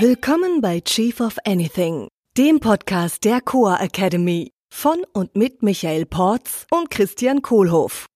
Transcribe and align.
Willkommen 0.00 0.60
bei 0.60 0.80
Chief 0.80 1.20
of 1.20 1.36
Anything, 1.44 2.08
dem 2.36 2.58
Podcast 2.58 3.22
der 3.22 3.40
Coa 3.40 3.76
Academy 3.76 4.50
von 4.68 4.96
und 5.12 5.36
mit 5.36 5.62
Michael 5.62 6.04
Porz 6.04 6.66
und 6.72 6.90
Christian 6.90 7.42
Kohlhoff. 7.42 8.06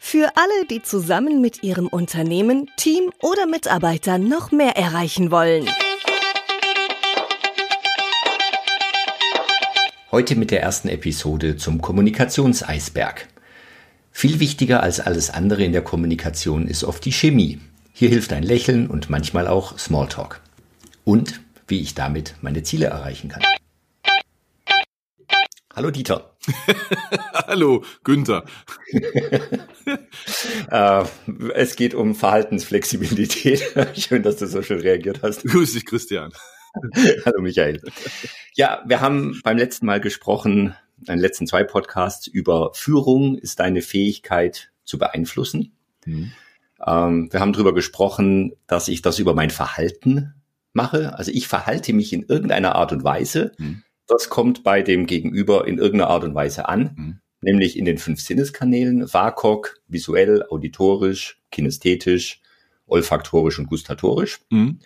Für 0.00 0.32
alle, 0.34 0.66
die 0.68 0.82
zusammen 0.82 1.40
mit 1.40 1.62
ihrem 1.62 1.86
Unternehmen, 1.86 2.68
Team 2.76 3.12
oder 3.22 3.46
Mitarbeitern 3.46 4.28
noch 4.28 4.50
mehr 4.50 4.76
erreichen 4.76 5.30
wollen. 5.30 5.68
Heute 10.10 10.34
mit 10.34 10.50
der 10.50 10.62
ersten 10.62 10.88
Episode 10.88 11.56
zum 11.56 11.80
Kommunikationseisberg. 11.80 13.28
Viel 14.10 14.40
wichtiger 14.40 14.82
als 14.82 14.98
alles 14.98 15.30
andere 15.30 15.62
in 15.62 15.70
der 15.70 15.82
Kommunikation 15.82 16.66
ist 16.66 16.82
oft 16.82 17.04
die 17.04 17.12
Chemie. 17.12 17.60
Hier 17.92 18.08
hilft 18.08 18.32
ein 18.32 18.42
Lächeln 18.42 18.88
und 18.88 19.10
manchmal 19.10 19.46
auch 19.46 19.78
Smalltalk. 19.78 20.40
Und 21.10 21.40
wie 21.66 21.80
ich 21.80 21.94
damit 21.94 22.36
meine 22.40 22.62
Ziele 22.62 22.86
erreichen 22.86 23.30
kann. 23.30 23.42
Hallo 25.74 25.90
Dieter. 25.90 26.36
Hallo 27.48 27.82
Günther. 28.04 28.44
äh, 30.70 31.04
es 31.54 31.74
geht 31.74 31.94
um 31.94 32.14
Verhaltensflexibilität. 32.14 33.60
Schön, 33.96 34.22
dass 34.22 34.36
du 34.36 34.46
so 34.46 34.62
schön 34.62 34.78
reagiert 34.78 35.24
hast. 35.24 35.42
Grüß 35.42 35.72
dich, 35.72 35.84
Christian. 35.84 36.30
Hallo 37.24 37.42
Michael. 37.42 37.82
Ja, 38.54 38.84
wir 38.86 39.00
haben 39.00 39.40
beim 39.42 39.58
letzten 39.58 39.86
Mal 39.86 40.00
gesprochen, 40.00 40.76
in 41.00 41.06
den 41.06 41.18
letzten 41.18 41.48
zwei 41.48 41.64
Podcasts, 41.64 42.28
über 42.28 42.70
Führung 42.74 43.36
ist 43.36 43.58
deine 43.58 43.82
Fähigkeit 43.82 44.70
zu 44.84 44.96
beeinflussen. 44.96 45.72
Mhm. 46.04 46.30
Ähm, 46.86 47.32
wir 47.32 47.40
haben 47.40 47.52
darüber 47.52 47.74
gesprochen, 47.74 48.52
dass 48.68 48.86
ich 48.86 49.02
das 49.02 49.18
über 49.18 49.34
mein 49.34 49.50
Verhalten 49.50 50.34
mache. 50.72 51.16
Also 51.18 51.30
ich 51.32 51.48
verhalte 51.48 51.92
mich 51.92 52.12
in 52.12 52.24
irgendeiner 52.24 52.74
Art 52.74 52.92
und 52.92 53.04
Weise. 53.04 53.52
Mhm. 53.58 53.82
Das 54.06 54.28
kommt 54.28 54.64
bei 54.64 54.82
dem 54.82 55.06
Gegenüber 55.06 55.66
in 55.66 55.78
irgendeiner 55.78 56.10
Art 56.10 56.24
und 56.24 56.34
Weise 56.34 56.68
an, 56.68 56.94
mhm. 56.96 57.20
nämlich 57.40 57.78
in 57.78 57.84
den 57.84 57.98
fünf 57.98 58.20
Sinneskanälen, 58.20 59.12
WAKOK, 59.12 59.80
visuell, 59.86 60.44
auditorisch, 60.48 61.40
kinästhetisch, 61.50 62.40
olfaktorisch 62.86 63.58
und 63.58 63.66
gustatorisch. 63.66 64.40
Mhm. 64.50 64.80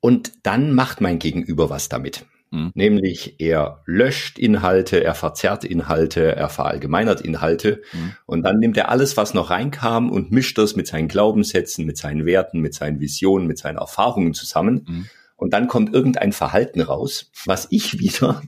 Und 0.00 0.32
dann 0.42 0.72
macht 0.72 1.00
mein 1.00 1.18
Gegenüber 1.18 1.70
was 1.70 1.88
damit. 1.88 2.26
Mhm. 2.52 2.70
Nämlich 2.74 3.40
er 3.40 3.82
löscht 3.86 4.38
Inhalte, 4.38 5.02
er 5.02 5.14
verzerrt 5.14 5.64
Inhalte, 5.64 6.36
er 6.36 6.50
verallgemeinert 6.50 7.22
Inhalte 7.22 7.80
mhm. 7.92 8.12
und 8.26 8.42
dann 8.42 8.58
nimmt 8.58 8.76
er 8.76 8.90
alles, 8.90 9.16
was 9.16 9.32
noch 9.32 9.48
reinkam 9.48 10.10
und 10.10 10.30
mischt 10.32 10.58
das 10.58 10.76
mit 10.76 10.86
seinen 10.86 11.08
Glaubenssätzen, 11.08 11.86
mit 11.86 11.96
seinen 11.96 12.26
Werten, 12.26 12.60
mit 12.60 12.74
seinen 12.74 13.00
Visionen, 13.00 13.46
mit 13.46 13.56
seinen 13.56 13.78
Erfahrungen 13.78 14.34
zusammen. 14.34 14.84
Mhm. 14.86 15.06
Und 15.36 15.54
dann 15.54 15.66
kommt 15.66 15.94
irgendein 15.94 16.32
Verhalten 16.32 16.82
raus, 16.82 17.32
was 17.46 17.68
ich 17.70 17.98
wieder 17.98 18.42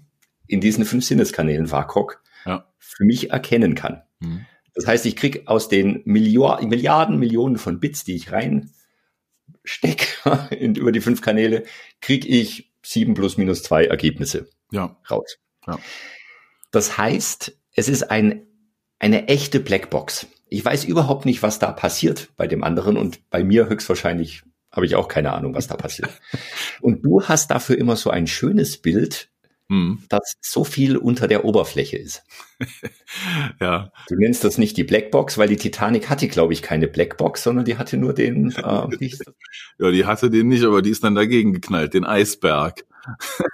in 0.46 0.60
diesen 0.60 0.84
fünf 0.84 1.02
Sinneskanälen 1.02 1.70
WAKOK 1.70 2.22
ja. 2.44 2.66
für 2.78 3.04
mich 3.04 3.30
erkennen 3.30 3.74
kann. 3.74 4.02
Mhm. 4.20 4.44
Das 4.74 4.86
heißt, 4.86 5.06
ich 5.06 5.16
krieg 5.16 5.44
aus 5.46 5.68
den 5.68 6.02
Milliarden, 6.04 6.68
Milliarden, 6.68 7.18
Millionen 7.18 7.56
von 7.56 7.80
Bits, 7.80 8.04
die 8.04 8.16
ich 8.16 8.32
rein 8.32 8.70
Steck 9.64 10.18
in, 10.50 10.74
über 10.74 10.92
die 10.92 11.00
fünf 11.00 11.22
Kanäle, 11.22 11.64
kriege 12.02 12.28
ich 12.28 12.73
sieben 12.84 13.14
plus 13.14 13.36
minus 13.36 13.62
zwei 13.62 13.86
Ergebnisse 13.86 14.48
ja. 14.70 14.96
raus. 15.10 15.38
Ja. 15.66 15.78
Das 16.70 16.98
heißt, 16.98 17.56
es 17.74 17.88
ist 17.88 18.10
ein, 18.10 18.46
eine 18.98 19.28
echte 19.28 19.60
Blackbox. 19.60 20.26
Ich 20.48 20.64
weiß 20.64 20.84
überhaupt 20.84 21.24
nicht, 21.24 21.42
was 21.42 21.58
da 21.58 21.72
passiert 21.72 22.30
bei 22.36 22.46
dem 22.46 22.62
anderen 22.62 22.96
und 22.96 23.28
bei 23.30 23.42
mir 23.42 23.68
höchstwahrscheinlich 23.68 24.42
habe 24.70 24.86
ich 24.86 24.96
auch 24.96 25.08
keine 25.08 25.32
Ahnung, 25.32 25.54
was 25.54 25.68
da 25.68 25.76
passiert. 25.76 26.10
und 26.80 27.04
du 27.04 27.22
hast 27.22 27.50
dafür 27.50 27.78
immer 27.78 27.96
so 27.96 28.10
ein 28.10 28.26
schönes 28.26 28.78
Bild, 28.78 29.30
hm. 29.68 30.02
dass 30.08 30.34
so 30.40 30.64
viel 30.64 30.96
unter 30.96 31.26
der 31.26 31.44
Oberfläche 31.44 31.96
ist. 31.96 32.22
ja. 33.60 33.90
Du 34.08 34.16
nennst 34.16 34.44
das 34.44 34.58
nicht 34.58 34.76
die 34.76 34.84
Blackbox, 34.84 35.38
weil 35.38 35.48
die 35.48 35.56
Titanic 35.56 36.10
hatte, 36.10 36.28
glaube 36.28 36.52
ich, 36.52 36.62
keine 36.62 36.86
Blackbox, 36.86 37.42
sondern 37.42 37.64
die 37.64 37.78
hatte 37.78 37.96
nur 37.96 38.12
den. 38.12 38.54
Äh, 38.64 39.10
ja, 39.78 39.90
die 39.90 40.04
hatte 40.04 40.30
den 40.30 40.48
nicht, 40.48 40.64
aber 40.64 40.80
die 40.80 40.90
ist 40.90 41.04
dann 41.04 41.14
dagegen 41.14 41.52
geknallt, 41.52 41.94
den 41.94 42.04
Eisberg. 42.04 42.84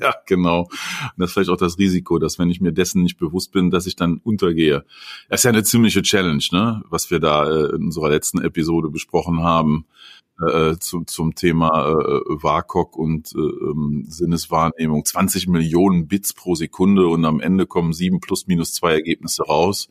Ja, 0.00 0.14
genau. 0.26 0.62
Und 0.62 0.70
das 1.18 1.28
ist 1.28 1.34
vielleicht 1.34 1.50
auch 1.50 1.58
das 1.58 1.78
Risiko, 1.78 2.18
dass 2.18 2.38
wenn 2.38 2.48
ich 2.48 2.60
mir 2.60 2.72
dessen 2.72 3.02
nicht 3.02 3.18
bewusst 3.18 3.52
bin, 3.52 3.70
dass 3.70 3.86
ich 3.86 3.94
dann 3.94 4.16
untergehe. 4.16 4.84
Das 5.28 5.40
ist 5.40 5.44
ja 5.44 5.50
eine 5.50 5.62
ziemliche 5.62 6.00
Challenge, 6.00 6.42
ne? 6.52 6.82
Was 6.88 7.10
wir 7.10 7.20
da 7.20 7.48
äh, 7.48 7.76
in 7.76 7.84
unserer 7.84 8.08
letzten 8.08 8.40
Episode 8.40 8.88
besprochen 8.88 9.42
haben 9.42 9.86
äh, 10.40 10.76
zu, 10.78 11.04
zum 11.04 11.34
Thema 11.34 11.90
äh, 11.90 12.20
WAKOK 12.26 12.96
und 12.96 13.32
äh, 13.34 13.38
ähm, 13.38 14.04
Sinneswahrnehmung. 14.08 15.04
20 15.04 15.48
Millionen 15.48 16.08
Bits 16.08 16.32
pro 16.32 16.54
Sekunde 16.54 17.06
und 17.06 17.24
am 17.24 17.40
Ende 17.40 17.66
kommen 17.66 17.92
sieben 17.92 18.20
plus 18.20 18.46
minus 18.46 18.72
zwei 18.72 18.92
Ergebnisse 18.92 19.44
raus. 19.44 19.88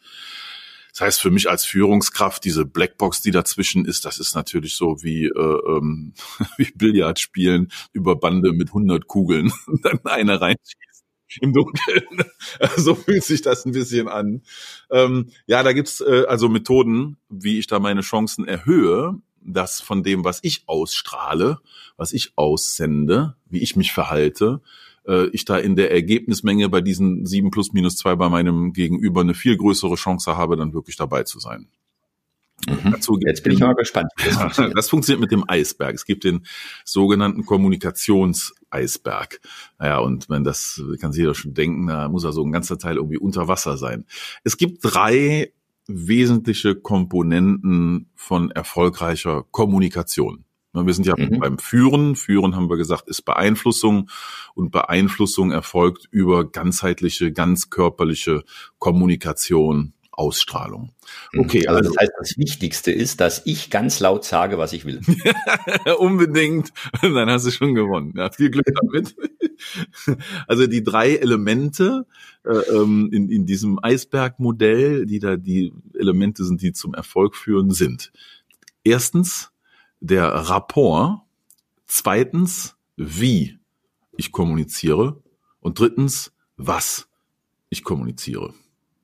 Das 0.91 1.01
heißt, 1.01 1.21
für 1.21 1.31
mich 1.31 1.49
als 1.49 1.65
Führungskraft, 1.65 2.43
diese 2.43 2.65
Blackbox, 2.65 3.21
die 3.21 3.31
dazwischen 3.31 3.85
ist, 3.85 4.05
das 4.05 4.19
ist 4.19 4.35
natürlich 4.35 4.75
so 4.75 5.01
wie, 5.01 5.25
äh, 5.25 5.77
ähm, 5.77 6.13
wie 6.57 6.71
Billard 6.75 7.19
spielen 7.19 7.71
über 7.93 8.15
Bande 8.15 8.53
mit 8.53 8.69
100 8.69 9.07
Kugeln 9.07 9.51
dann 9.81 9.99
eine 10.03 10.39
reinschießen 10.39 10.93
im 11.41 11.51
Dunkeln. 11.51 12.25
so 12.77 12.93
fühlt 12.93 13.23
sich 13.23 13.41
das 13.41 13.65
ein 13.65 13.71
bisschen 13.71 14.07
an. 14.07 14.43
Ähm, 14.91 15.31
ja, 15.47 15.63
da 15.63 15.73
gibt's 15.73 15.99
äh, 16.01 16.25
also 16.27 16.47
Methoden, 16.47 17.17
wie 17.29 17.57
ich 17.57 17.65
da 17.65 17.79
meine 17.79 18.01
Chancen 18.01 18.47
erhöhe 18.47 19.19
das 19.45 19.81
von 19.81 20.03
dem, 20.03 20.23
was 20.23 20.39
ich 20.41 20.63
ausstrahle, 20.67 21.59
was 21.97 22.13
ich 22.13 22.33
aussende, 22.35 23.35
wie 23.49 23.59
ich 23.59 23.75
mich 23.75 23.91
verhalte, 23.91 24.61
äh, 25.07 25.27
ich 25.27 25.45
da 25.45 25.57
in 25.57 25.75
der 25.75 25.91
Ergebnismenge 25.91 26.69
bei 26.69 26.81
diesen 26.81 27.25
sieben 27.25 27.51
plus 27.51 27.73
minus 27.73 27.97
zwei 27.97 28.15
bei 28.15 28.29
meinem 28.29 28.73
Gegenüber 28.73 29.21
eine 29.21 29.33
viel 29.33 29.57
größere 29.57 29.95
Chance 29.95 30.37
habe, 30.37 30.57
dann 30.57 30.73
wirklich 30.73 30.95
dabei 30.95 31.23
zu 31.23 31.39
sein. 31.39 31.67
Mhm. 32.67 32.95
Jetzt 33.25 33.43
bin 33.43 33.53
ich 33.53 33.59
mal 33.59 33.75
gespannt. 33.75 34.09
Das 34.23 34.37
funktioniert. 34.37 34.77
das 34.77 34.89
funktioniert 34.89 35.21
mit 35.21 35.31
dem 35.31 35.43
Eisberg. 35.47 35.95
Es 35.95 36.05
gibt 36.05 36.23
den 36.23 36.45
sogenannten 36.85 37.45
Kommunikationseisberg. 37.45 39.41
Naja, 39.79 39.99
und 39.99 40.29
wenn 40.29 40.43
das 40.43 40.81
kann 40.99 41.11
sich 41.11 41.21
jeder 41.21 41.35
schon 41.35 41.53
denken, 41.53 41.87
da 41.87 42.07
muss 42.07 42.25
also 42.25 42.43
ein 42.43 42.51
ganzer 42.51 42.77
Teil 42.77 42.95
irgendwie 42.95 43.17
unter 43.17 43.47
Wasser 43.47 43.77
sein. 43.77 44.05
Es 44.43 44.57
gibt 44.57 44.79
drei 44.81 45.51
wesentliche 45.87 46.75
Komponenten 46.75 48.09
von 48.15 48.51
erfolgreicher 48.51 49.43
Kommunikation. 49.51 50.45
Wir 50.73 50.93
sind 50.93 51.05
ja 51.05 51.13
mhm. 51.15 51.39
beim 51.39 51.59
Führen. 51.59 52.15
Führen 52.15 52.55
haben 52.55 52.69
wir 52.69 52.77
gesagt, 52.77 53.07
ist 53.07 53.21
Beeinflussung 53.23 54.09
und 54.55 54.71
Beeinflussung 54.71 55.51
erfolgt 55.51 56.07
über 56.09 56.49
ganzheitliche, 56.49 57.31
ganz 57.31 57.69
körperliche 57.69 58.43
Kommunikation 58.79 59.93
Ausstrahlung. 60.13 60.91
Mhm. 61.31 61.41
Okay, 61.41 61.67
also, 61.67 61.79
also 61.79 61.89
das 61.89 62.01
heißt, 62.01 62.11
das 62.19 62.37
Wichtigste 62.37 62.91
ist, 62.91 63.19
dass 63.19 63.41
ich 63.45 63.69
ganz 63.69 63.99
laut 63.99 64.23
sage, 64.23 64.57
was 64.57 64.73
ich 64.73 64.85
will. 64.85 65.01
Unbedingt. 65.97 66.71
Dann 67.01 67.29
hast 67.29 67.45
du 67.45 67.51
schon 67.51 67.73
gewonnen. 67.73 68.13
Ja, 68.15 68.29
viel 68.31 68.51
Glück 68.51 68.67
damit. 68.81 69.15
also 70.47 70.67
die 70.67 70.83
drei 70.83 71.15
Elemente 71.15 72.05
äh, 72.45 72.51
ähm, 72.51 73.09
in, 73.11 73.29
in 73.29 73.45
diesem 73.45 73.83
Eisbergmodell, 73.83 75.05
die 75.05 75.19
da 75.19 75.35
die 75.35 75.73
Elemente 75.97 76.43
sind, 76.43 76.61
die 76.61 76.73
zum 76.73 76.93
Erfolg 76.93 77.35
führen, 77.35 77.71
sind 77.71 78.11
erstens 78.83 79.51
der 79.99 80.25
Rapport, 80.25 81.21
zweitens 81.87 82.75
wie 82.95 83.57
ich 84.15 84.31
kommuniziere 84.31 85.21
und 85.59 85.79
drittens 85.79 86.33
was 86.55 87.07
ich 87.69 87.83
kommuniziere. 87.83 88.53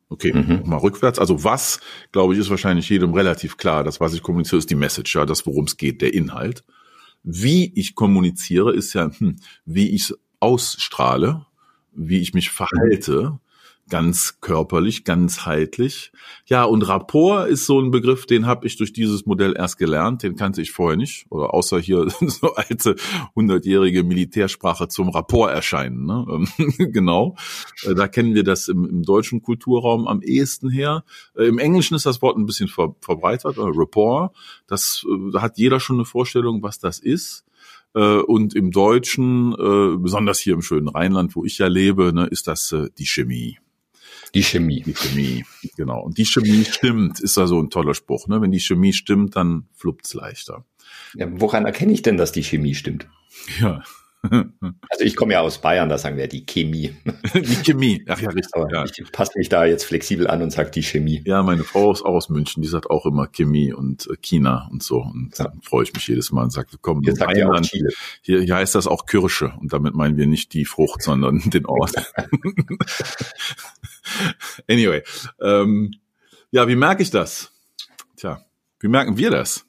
Okay, 0.10 0.34
mhm. 0.34 0.64
mal 0.66 0.78
rückwärts. 0.78 1.20
Also 1.20 1.44
was, 1.44 1.80
glaube 2.12 2.34
ich, 2.34 2.40
ist 2.40 2.50
wahrscheinlich 2.50 2.90
jedem 2.90 3.14
relativ 3.14 3.58
klar. 3.58 3.84
Das, 3.84 4.00
was 4.00 4.14
ich 4.14 4.24
kommuniziere, 4.24 4.58
ist 4.58 4.70
die 4.70 4.76
Message, 4.76 5.16
ja, 5.16 5.26
das, 5.26 5.46
worum 5.46 5.66
es 5.66 5.78
geht, 5.78 6.02
der 6.02 6.14
Inhalt. 6.14 6.64
Wie 7.22 7.72
ich 7.76 7.94
kommuniziere, 7.94 8.74
ist 8.74 8.94
ja, 8.94 9.12
hm, 9.18 9.36
wie 9.66 9.90
ich 9.90 10.12
ausstrahle, 10.40 11.46
wie 11.94 12.20
ich 12.20 12.34
mich 12.34 12.50
verhalte 12.50 13.40
ganz 13.90 14.40
körperlich, 14.42 15.04
ganzheitlich. 15.04 16.12
Ja, 16.46 16.64
und 16.64 16.88
Rapport 16.88 17.50
ist 17.50 17.66
so 17.66 17.80
ein 17.80 17.92
Begriff, 17.92 18.26
den 18.26 18.46
habe 18.46 18.66
ich 18.66 18.78
durch 18.78 18.94
dieses 18.94 19.26
Modell 19.26 19.54
erst 19.58 19.78
gelernt, 19.78 20.24
den 20.24 20.36
kannte 20.36 20.62
ich 20.62 20.72
vorher 20.72 20.98
nicht, 20.98 21.26
oder 21.30 21.54
außer 21.54 21.80
hier 21.80 22.08
so 22.22 22.54
alte 22.56 22.96
hundertjährige 23.36 24.04
Militärsprache 24.04 24.88
zum 24.88 25.10
Rapport 25.10 25.52
erscheinen. 25.52 26.06
Ne? 26.06 26.26
Ähm, 26.30 26.74
genau, 26.92 27.36
äh, 27.84 27.96
da 27.96 28.08
kennen 28.08 28.34
wir 28.34 28.44
das 28.44 28.68
im, 28.68 28.86
im, 28.86 29.04
deutschen 29.04 29.42
Kulturraum 29.42 30.08
am 30.08 30.22
ehesten 30.22 30.70
her. 30.70 31.04
Äh, 31.36 31.46
Im 31.46 31.58
Englischen 31.58 31.96
ist 31.96 32.06
das 32.06 32.22
Wort 32.22 32.38
ein 32.38 32.46
bisschen 32.46 32.68
ver 32.68 32.96
verbreitert, 33.02 33.58
äh, 33.58 33.62
Rapport. 33.62 34.36
Das 34.68 35.06
da 35.34 35.42
hat 35.42 35.58
jeder 35.58 35.80
schon 35.80 35.98
eine 35.98 36.06
Vorstellung, 36.06 36.62
was 36.64 36.80
das 36.80 37.00
ist. 37.00 37.46
Und 37.94 38.54
im 38.54 38.70
Deutschen, 38.70 39.52
besonders 40.02 40.40
hier 40.40 40.54
im 40.54 40.62
schönen 40.62 40.88
Rheinland, 40.88 41.36
wo 41.36 41.44
ich 41.44 41.58
ja 41.58 41.68
lebe, 41.68 42.14
ne, 42.14 42.28
ist 42.28 42.48
das 42.48 42.76
die 42.98 43.06
Chemie. 43.06 43.58
Die 44.36 44.44
Chemie. 44.44 44.82
Die 44.86 44.94
Chemie, 44.94 45.46
genau. 45.76 46.02
Und 46.02 46.18
die 46.18 46.26
Chemie 46.26 46.66
stimmt, 46.66 47.20
ist 47.20 47.38
also 47.38 47.60
ein 47.62 47.70
toller 47.70 47.94
Spruch. 47.94 48.28
Ne? 48.28 48.42
Wenn 48.42 48.52
die 48.52 48.60
Chemie 48.60 48.94
stimmt, 48.94 49.36
dann 49.36 49.68
fluppt's 49.76 50.14
leichter. 50.14 50.66
Ja, 51.16 51.28
woran 51.32 51.66
erkenne 51.66 51.94
ich 51.94 52.02
denn, 52.02 52.18
dass 52.18 52.32
die 52.32 52.44
Chemie 52.44 52.76
stimmt? 52.76 53.08
Ja, 53.60 53.84
Also 54.90 55.06
ich 55.06 55.16
komme 55.16 55.32
ja 55.32 55.40
aus 55.40 55.60
Bayern, 55.62 55.88
da 55.88 55.98
sagen 55.98 56.18
wir 56.18 56.28
die 56.28 56.46
Chemie. 56.46 56.94
die 57.34 57.56
Chemie. 57.64 58.04
Ach 58.06 58.20
ja, 58.20 58.30
richtig. 58.32 58.54
Aber 58.54 58.70
Ja. 58.70 58.84
ich 58.84 59.12
passe 59.14 59.32
mich 59.38 59.48
da 59.48 59.64
jetzt 59.64 59.86
flexibel 59.86 60.28
an 60.28 60.42
und 60.42 60.52
sage 60.52 60.72
die 60.72 60.84
Chemie. 60.84 61.22
ja, 61.26 61.42
meine 61.42 61.64
Frau 61.64 61.90
ist 61.94 62.02
auch 62.02 62.16
aus 62.16 62.28
München, 62.30 62.62
die 62.62 62.68
sagt 62.68 62.90
auch 62.90 63.06
immer 63.06 63.28
Chemie 63.28 63.72
und 63.72 64.08
äh, 64.08 64.18
China 64.22 64.68
und 64.72 64.84
so. 64.84 64.98
Und 65.02 65.38
Ja. 65.38 65.46
dann 65.46 65.62
freue 65.62 65.84
ich 65.84 65.94
mich 65.94 66.06
jedes 66.06 66.34
Mal 66.34 66.44
und 66.44 66.52
sage, 66.52 66.68
komm, 66.82 67.02
Jetzt 67.04 67.20
sagt 67.20 67.32
Rheinland, 67.32 67.68
Chile. 67.68 67.92
hier, 68.22 68.42
hier 68.42 68.56
heißt 68.58 68.76
das 68.76 68.88
auch 68.88 69.06
Kirsche. 69.06 69.54
Und 69.62 69.72
damit 69.72 69.96
meinen 69.96 70.18
wir 70.18 70.28
nicht 70.28 70.52
die 70.54 70.66
Frucht, 70.66 71.02
sondern 71.02 71.40
den 71.50 71.66
Ort. 71.66 71.94
anyway. 74.70 75.04
Ähm, 75.42 75.94
ja, 76.52 76.68
wie 76.68 76.76
merke 76.76 77.04
ich 77.04 77.12
das? 77.12 77.52
Tja, 78.18 78.44
wie 78.80 78.88
merken 78.88 79.18
wir 79.18 79.32
das? 79.32 79.66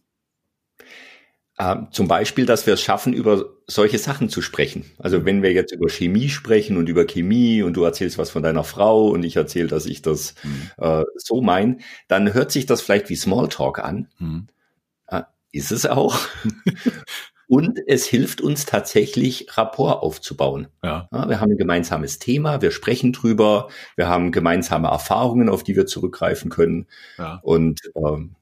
Ähm, 1.59 1.89
zum 1.91 2.09
Beispiel, 2.09 2.47
dass 2.47 2.67
wir 2.67 2.75
es 2.75 2.81
schaffen, 2.81 3.13
über 3.13 3.45
solche 3.67 3.99
Sachen 3.99 4.31
zu 4.31 4.41
sprechen. 4.41 4.87
Also 4.99 5.27
wenn 5.27 5.43
wir 5.43 5.53
jetzt 5.53 5.73
über 5.73 5.91
Chemie 5.91 6.31
sprechen 6.31 6.79
und 6.79 6.89
über 6.89 7.05
Chemie 7.05 7.63
und 7.63 7.75
du 7.75 7.85
erzählst 7.85 8.17
was 8.17 8.31
von 8.31 8.43
deiner 8.43 8.65
Frau 8.65 9.09
und 9.09 9.23
ich 9.25 9.37
erzähle, 9.37 9.69
dass 9.69 9.85
ich 9.85 10.01
das 10.01 10.35
Mhm. 10.43 10.71
äh, 10.79 11.05
so 11.17 11.43
mein, 11.43 11.81
dann 12.09 12.33
hört 12.33 12.51
sich 12.51 12.65
das 12.67 12.81
vielleicht 12.81 13.11
wie 13.11 13.17
Smalltalk 13.17 13.79
an. 13.79 14.09
Hm. 14.19 14.49
Ist 15.53 15.73
es 15.73 15.87
auch. 15.87 16.17
und 17.51 17.81
es 17.89 18.07
hilft 18.07 18.41
uns 18.41 18.65
tatsächlich, 18.65 19.59
Rapport 19.59 20.05
aufzubauen. 20.05 20.69
Ja. 20.85 21.09
Ja, 21.11 21.29
wir 21.29 21.41
haben 21.41 21.51
ein 21.51 21.57
gemeinsames 21.57 22.21
Thema, 22.21 22.63
wir 22.63 22.71
sprechen 22.71 23.13
drüber, 23.13 23.67
wir 23.97 24.09
haben 24.09 24.31
gemeinsame 24.31 24.87
Erfahrungen, 24.87 25.49
auf 25.49 25.65
die 25.65 25.75
wir 25.75 25.87
zurückgreifen 25.87 26.49
können. 26.49 26.87
Ja. 27.19 27.41
Und 27.43 27.81
ähm, 27.97 28.37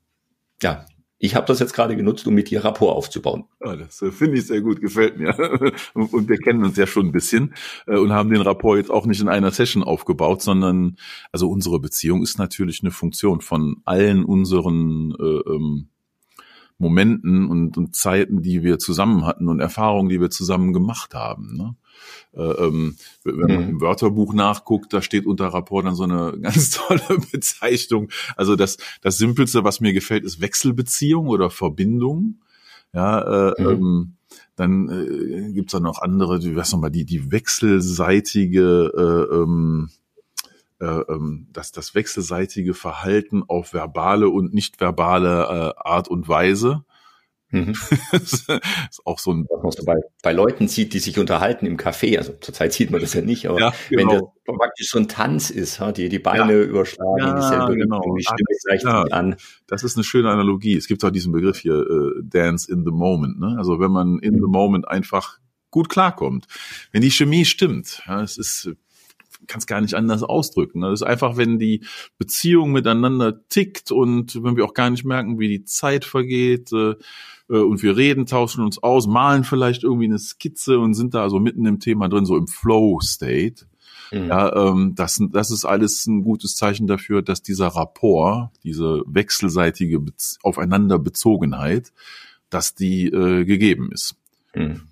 ja, 0.62 0.84
ich 1.16 1.34
habe 1.34 1.46
das 1.46 1.58
jetzt 1.58 1.72
gerade 1.72 1.96
genutzt, 1.96 2.26
um 2.26 2.34
mit 2.34 2.50
dir 2.50 2.62
Rapport 2.62 2.94
aufzubauen. 2.94 3.44
Ja, 3.64 3.76
das 3.76 4.02
äh, 4.02 4.12
finde 4.12 4.37
ich 4.37 4.46
sehr 4.46 4.60
gut, 4.60 4.82
gefällt 4.82 5.16
mir. 5.16 5.34
Und 5.94 6.28
wir 6.28 6.37
kennen 6.37 6.62
uns 6.62 6.76
ja 6.76 6.87
schon 6.87 7.06
ein 7.06 7.12
bisschen 7.12 7.55
äh, 7.87 7.96
und 7.96 8.12
haben 8.12 8.28
den 8.28 8.43
Rapport 8.43 8.76
jetzt 8.76 8.90
auch 8.90 9.06
nicht 9.06 9.22
in 9.22 9.28
einer 9.31 9.52
Session 9.52 9.82
aufgebaut, 9.82 10.43
sondern 10.43 10.99
also 11.32 11.49
unsere 11.49 11.81
Beziehung 11.81 12.22
ist 12.22 12.38
natürlich 12.38 12.82
eine 12.82 12.90
Funktion 12.90 13.40
von 13.40 13.76
allen 13.87 14.22
unseren 14.26 15.14
äh, 15.19 15.50
ähm, 15.50 15.88
Momenten 16.78 17.48
und, 17.48 17.76
und 17.76 17.96
Zeiten, 17.96 18.42
die 18.42 18.62
wir 18.62 18.78
zusammen 18.78 19.26
hatten 19.26 19.48
und 19.48 19.60
Erfahrungen, 19.60 20.08
die 20.08 20.20
wir 20.20 20.30
zusammen 20.30 20.72
gemacht 20.72 21.14
haben. 21.14 21.56
Ne? 21.56 21.75
Äh, 22.34 22.64
ähm, 22.64 22.96
wenn 23.25 23.36
man 23.36 23.64
Mhm. 23.64 23.69
im 23.70 23.80
Wörterbuch 23.80 24.32
nachguckt, 24.32 24.92
da 24.92 25.02
steht 25.02 25.26
unter 25.26 25.48
Rapport 25.48 25.84
dann 25.84 25.94
so 25.96 26.04
eine 26.04 26.38
ganz 26.42 26.70
tolle 26.70 27.19
Bezeichnung. 27.32 28.10
Also 28.36 28.54
das, 28.56 28.76
das 29.02 29.19
Simpelste, 29.19 29.64
was 29.64 29.80
mir 29.80 29.92
gefällt, 29.92 30.25
ist 30.25 30.40
Wechselbeziehung 30.40 31.26
oder 31.28 31.50
Verbindung. 31.50 32.40
Ja, 32.94 33.48
äh, 33.50 33.62
Mhm. 33.62 33.69
ähm, 33.69 34.12
dann 34.56 34.88
äh, 34.88 35.52
gibt's 35.52 35.72
da 35.72 35.81
noch 35.81 36.00
andere, 36.00 36.42
wie 36.42 36.56
was 36.56 36.72
nochmal, 36.72 36.90
die, 36.90 37.04
die 37.04 37.31
wechselseitige, 37.32 38.92
äh, 39.31 39.34
ähm, 39.36 39.88
äh, 39.88 39.92
ähm, 40.84 41.48
das, 41.52 41.72
das 41.72 41.94
wechselseitige 41.94 42.75
Verhalten 42.75 43.42
auf 43.46 43.72
verbale 43.75 44.28
und 44.28 44.54
nicht 44.54 44.80
verbale 44.80 45.75
äh, 45.76 45.88
Art 45.88 46.08
und 46.08 46.28
Weise. 46.28 46.84
Mhm. 47.50 47.72
das 48.12 48.32
ist 48.42 48.50
auch 49.06 49.19
so 49.19 49.32
ein 49.32 49.46
Was 49.50 49.62
man 49.62 49.72
so 49.72 49.84
bei, 49.86 49.94
bei 50.22 50.32
Leuten 50.32 50.69
sieht, 50.69 50.92
die 50.92 50.98
sich 50.98 51.19
unterhalten 51.19 51.64
im 51.64 51.78
Café, 51.78 52.19
also 52.19 52.34
zurzeit 52.40 52.75
sieht 52.75 52.90
man 52.90 53.00
das 53.00 53.14
ja 53.14 53.22
nicht, 53.22 53.46
aber 53.48 53.58
Ja, 53.58 53.72
wenn 53.88 54.06
genau. 54.08 54.34
das 54.44 54.54
praktisch 54.56 54.90
so 54.90 54.98
ein 54.98 55.08
Tanz 55.08 55.48
ist, 55.48 55.80
die 55.96 56.10
die 56.10 56.19
Beine 56.19 56.60
überschlagen, 56.60 57.19
Ja, 57.19 57.34
dieselbe 57.40 57.76
genau. 57.76 58.00
Die 58.19 58.26
Ah, 58.26 58.34
Stimme 58.34 58.48
das- 58.50 58.62
gleicht 58.64 58.84
ja. 58.84 59.02
an. 59.16 59.36
Das 59.66 59.82
ist 59.82 59.96
eine 59.96 60.04
schöne 60.04 60.31
Analogie. 60.31 60.76
Es 60.76 60.88
gibt 60.88 61.02
auch 61.04 61.10
diesen 61.10 61.32
Begriff 61.32 61.58
hier, 61.58 61.74
äh, 61.81 62.22
Dance 62.22 62.70
in 62.70 62.84
the 62.84 62.90
Moment. 62.92 63.40
Ne? 63.40 63.54
Also 63.56 63.81
wenn 63.81 63.92
man 63.92 64.19
in 64.19 64.34
the 64.34 64.46
Moment 64.46 64.86
einfach 64.86 65.38
gut 65.70 65.88
klarkommt. 65.88 66.46
Wenn 66.92 67.02
die 67.02 67.10
Chemie 67.10 67.44
stimmt, 67.44 68.02
ja, 68.06 68.22
es 68.22 68.38
ist, 68.38 68.70
kann 69.48 69.58
es 69.58 69.66
gar 69.66 69.80
nicht 69.80 69.94
anders 69.94 70.22
ausdrücken. 70.22 70.80
Ne? 70.80 70.88
Es 70.88 71.00
ist 71.00 71.06
einfach, 71.06 71.36
wenn 71.36 71.58
die 71.58 71.84
Beziehung 72.18 72.72
miteinander 72.72 73.46
tickt 73.48 73.90
und 73.90 74.42
wenn 74.42 74.56
wir 74.56 74.64
auch 74.64 74.74
gar 74.74 74.90
nicht 74.90 75.04
merken, 75.04 75.38
wie 75.38 75.48
die 75.48 75.64
Zeit 75.64 76.04
vergeht 76.04 76.72
äh, 76.72 76.94
äh, 77.48 77.58
und 77.58 77.82
wir 77.82 77.96
reden, 77.96 78.26
tauschen 78.26 78.64
uns 78.64 78.82
aus, 78.82 79.06
malen 79.06 79.44
vielleicht 79.44 79.82
irgendwie 79.82 80.06
eine 80.06 80.18
Skizze 80.18 80.78
und 80.78 80.94
sind 80.94 81.14
da 81.14 81.22
also 81.22 81.40
mitten 81.40 81.66
im 81.66 81.80
Thema 81.80 82.08
drin, 82.08 82.26
so 82.26 82.36
im 82.36 82.46
Flow-State. 82.46 83.66
Mhm. 84.12 84.28
Ja, 84.28 84.54
ähm, 84.54 84.94
das, 84.94 85.20
das 85.32 85.50
ist 85.50 85.64
alles 85.64 86.06
ein 86.06 86.22
gutes 86.22 86.56
Zeichen 86.56 86.86
dafür, 86.86 87.22
dass 87.22 87.42
dieser 87.42 87.68
Rapport, 87.68 88.50
diese 88.62 89.02
wechselseitige 89.06 90.00
Bez 90.00 90.38
Aufeinanderbezogenheit, 90.42 91.92
dass 92.50 92.74
die 92.74 93.06
äh, 93.06 93.44
gegeben 93.44 93.90
ist. 93.92 94.16
Mhm. 94.54 94.82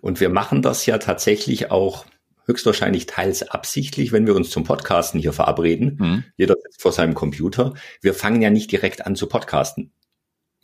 Und 0.00 0.20
wir 0.20 0.30
machen 0.30 0.62
das 0.62 0.86
ja 0.86 0.98
tatsächlich 0.98 1.70
auch 1.70 2.06
höchstwahrscheinlich 2.50 3.06
teils 3.06 3.42
absichtlich, 3.48 4.12
wenn 4.12 4.26
wir 4.26 4.34
uns 4.34 4.50
zum 4.50 4.64
Podcasten 4.64 5.20
hier 5.20 5.32
verabreden. 5.32 5.96
Mhm. 5.98 6.24
Jeder 6.36 6.56
sitzt 6.62 6.82
vor 6.82 6.92
seinem 6.92 7.14
Computer. 7.14 7.74
Wir 8.00 8.14
fangen 8.14 8.42
ja 8.42 8.50
nicht 8.50 8.70
direkt 8.72 9.06
an 9.06 9.16
zu 9.16 9.28
podcasten, 9.28 9.92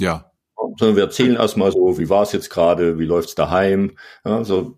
Ja, 0.01 0.33
sondern 0.79 0.97
wir 0.97 1.05
erzählen 1.05 1.37
erstmal 1.37 1.73
so, 1.73 1.99
wie 1.99 2.09
war 2.09 2.23
es 2.23 2.33
jetzt 2.33 2.51
gerade, 2.51 2.99
wie 2.99 3.05
läuft's 3.05 3.35
daheim, 3.35 3.97
ja, 4.25 4.45
so 4.45 4.77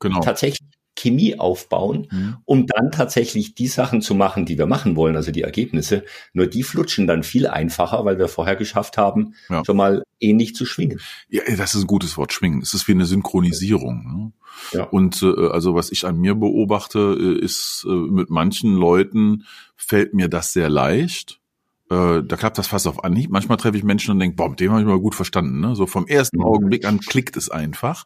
genau. 0.00 0.20
tatsächlich 0.20 0.65
Chemie 0.96 1.38
aufbauen, 1.38 2.08
Mhm. 2.10 2.36
um 2.44 2.66
dann 2.66 2.90
tatsächlich 2.90 3.54
die 3.54 3.68
Sachen 3.68 4.00
zu 4.02 4.14
machen, 4.14 4.46
die 4.46 4.58
wir 4.58 4.66
machen 4.66 4.96
wollen, 4.96 5.14
also 5.16 5.30
die 5.30 5.42
Ergebnisse. 5.42 6.04
Nur 6.32 6.46
die 6.46 6.62
flutschen 6.62 7.06
dann 7.06 7.22
viel 7.22 7.46
einfacher, 7.46 8.04
weil 8.04 8.18
wir 8.18 8.28
vorher 8.28 8.56
geschafft 8.56 8.98
haben, 8.98 9.34
Ja. 9.48 9.62
schon 9.64 9.76
mal 9.76 10.02
ähnlich 10.18 10.54
zu 10.54 10.64
schwingen. 10.66 11.00
Ja, 11.28 11.42
das 11.56 11.74
ist 11.74 11.82
ein 11.82 11.86
gutes 11.86 12.16
Wort, 12.16 12.32
schwingen. 12.32 12.62
Es 12.62 12.74
ist 12.74 12.88
wie 12.88 12.92
eine 12.92 13.04
Synchronisierung. 13.04 14.32
Ne? 14.72 14.78
Ja. 14.78 14.84
Und 14.84 15.22
äh, 15.22 15.48
also 15.50 15.74
was 15.74 15.92
ich 15.92 16.06
an 16.06 16.18
mir 16.18 16.34
beobachte, 16.34 16.98
äh, 17.20 17.44
ist 17.44 17.86
äh, 17.88 17.92
mit 17.92 18.30
manchen 18.30 18.74
Leuten 18.74 19.44
fällt 19.76 20.14
mir 20.14 20.28
das 20.28 20.52
sehr 20.52 20.70
leicht. 20.70 21.40
Äh, 21.88 22.22
da 22.24 22.36
klappt 22.36 22.58
das 22.58 22.66
fast 22.66 22.86
auf 22.88 23.04
Anhieb. 23.04 23.30
Manchmal 23.30 23.58
treffe 23.58 23.76
ich 23.76 23.84
Menschen 23.84 24.10
und 24.10 24.18
denke, 24.18 24.36
boah, 24.36 24.48
mit 24.48 24.58
dem 24.58 24.72
habe 24.72 24.80
ich 24.80 24.86
mal 24.86 24.98
gut 24.98 25.14
verstanden. 25.14 25.60
Ne? 25.60 25.76
So 25.76 25.86
vom 25.86 26.06
ersten 26.06 26.38
Mhm. 26.38 26.44
Augenblick 26.44 26.84
an 26.84 27.00
klickt 27.00 27.36
es 27.36 27.48
einfach. 27.50 28.04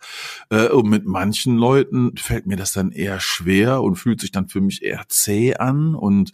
Äh, 0.51 0.69
und 0.69 0.89
mit 0.89 1.07
manchen 1.07 1.57
Leuten 1.57 2.17
fällt 2.17 2.47
mir 2.47 2.57
das 2.57 2.73
dann 2.73 2.93
eher 2.93 3.21
schwer 3.21 3.83
und 3.83 3.97
fühlt 3.97 4.21
sich 4.21 4.33
dann 4.33 4.49
für 4.49 4.61
mich 4.61 4.83
eher 4.83 5.05
zäh 5.09 5.55
an 5.55 5.95
und 5.95 6.33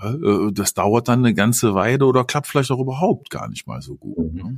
äh, 0.00 0.08
äh, 0.08 0.52
das 0.52 0.74
dauert 0.74 1.08
dann 1.08 1.20
eine 1.20 1.34
ganze 1.34 1.74
Weile 1.74 2.04
oder 2.06 2.24
klappt 2.24 2.48
vielleicht 2.48 2.70
auch 2.72 2.80
überhaupt 2.80 3.30
gar 3.30 3.48
nicht 3.48 3.66
mal 3.66 3.80
so 3.80 3.94
gut. 3.94 4.32
Mhm. 4.32 4.42
Ne? 4.42 4.56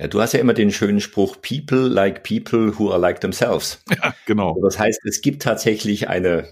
Ja, 0.00 0.06
du 0.06 0.20
hast 0.20 0.32
ja 0.32 0.38
immer 0.38 0.54
den 0.54 0.70
schönen 0.70 1.00
Spruch, 1.00 1.38
people 1.42 1.88
like 1.88 2.22
people 2.22 2.78
who 2.78 2.90
are 2.90 3.00
like 3.00 3.20
themselves. 3.20 3.82
Ja, 3.90 4.14
genau. 4.26 4.56
Das 4.62 4.78
heißt, 4.78 5.00
es 5.04 5.20
gibt 5.20 5.42
tatsächlich 5.42 6.08
eine 6.08 6.48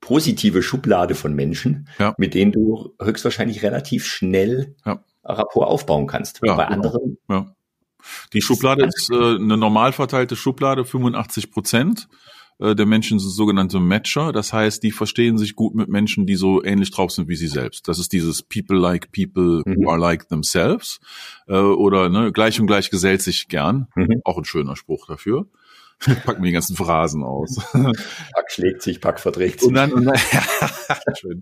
positive 0.00 0.62
Schublade 0.62 1.14
von 1.14 1.34
Menschen, 1.34 1.88
Ja. 1.98 2.14
mit 2.18 2.34
denen 2.34 2.52
du 2.52 2.94
höchstwahrscheinlich 3.00 3.62
relativ 3.62 4.06
schnell 4.06 4.74
Ja. 4.86 5.04
Rapport 5.24 5.68
aufbauen 5.68 6.06
kannst. 6.06 6.40
Ja, 6.42 6.54
Bei 6.56 6.64
genau. 6.66 6.76
anderen, 6.76 7.18
Ja. 7.28 7.54
Die 8.32 8.40
Schublade 8.40 8.84
ist 8.86 9.10
äh, 9.12 9.14
eine 9.36 9.58
normal 9.58 9.92
verteilte 9.92 10.34
Schublade, 10.34 10.84
85 10.86 11.50
Prozent 11.52 12.08
äh, 12.58 12.74
der 12.74 12.86
Menschen 12.86 13.18
sind 13.18 13.30
sogenannte 13.30 13.78
Matcher. 13.80 14.32
Das 14.32 14.52
heißt, 14.54 14.82
die 14.82 14.90
verstehen 14.90 15.36
sich 15.38 15.54
gut 15.54 15.74
mit 15.74 15.88
Menschen, 15.88 16.26
die 16.26 16.34
so 16.36 16.62
ähnlich 16.64 16.90
drauf 16.90 17.10
sind 17.10 17.28
wie 17.28 17.36
sie 17.36 17.46
selbst. 17.46 17.88
Das 17.88 17.98
ist 17.98 18.12
dieses 18.14 18.42
People 18.42 18.78
like 18.78 19.12
people 19.12 19.62
Mhm. 19.66 19.76
who 19.84 19.90
are 19.90 19.98
like 20.00 20.28
themselves. 20.28 20.98
Äh, 21.46 21.56
oder 21.58 22.08
ne, 22.08 22.32
gleich 22.32 22.58
und 22.60 22.66
gleich 22.66 22.88
gesellt 22.90 23.20
sich 23.22 23.48
gern. 23.48 23.88
Mhm. 23.94 24.20
Auch 24.24 24.38
ein 24.38 24.44
schöner 24.44 24.76
Spruch 24.76 25.06
dafür. 25.06 25.46
Packen 26.24 26.42
wir 26.42 26.48
die 26.48 26.52
ganzen 26.52 26.76
Phrasen 26.76 27.22
aus. 27.22 27.56
Pack 27.72 28.50
schlägt 28.50 28.82
sich, 28.82 29.00
Pack 29.00 29.20
verträgt 29.20 29.60
sich. 29.60 29.68
Und 29.68 29.74
dann, 29.74 29.92
und 29.92 30.04
dann, 30.06 30.16
schön. 31.18 31.40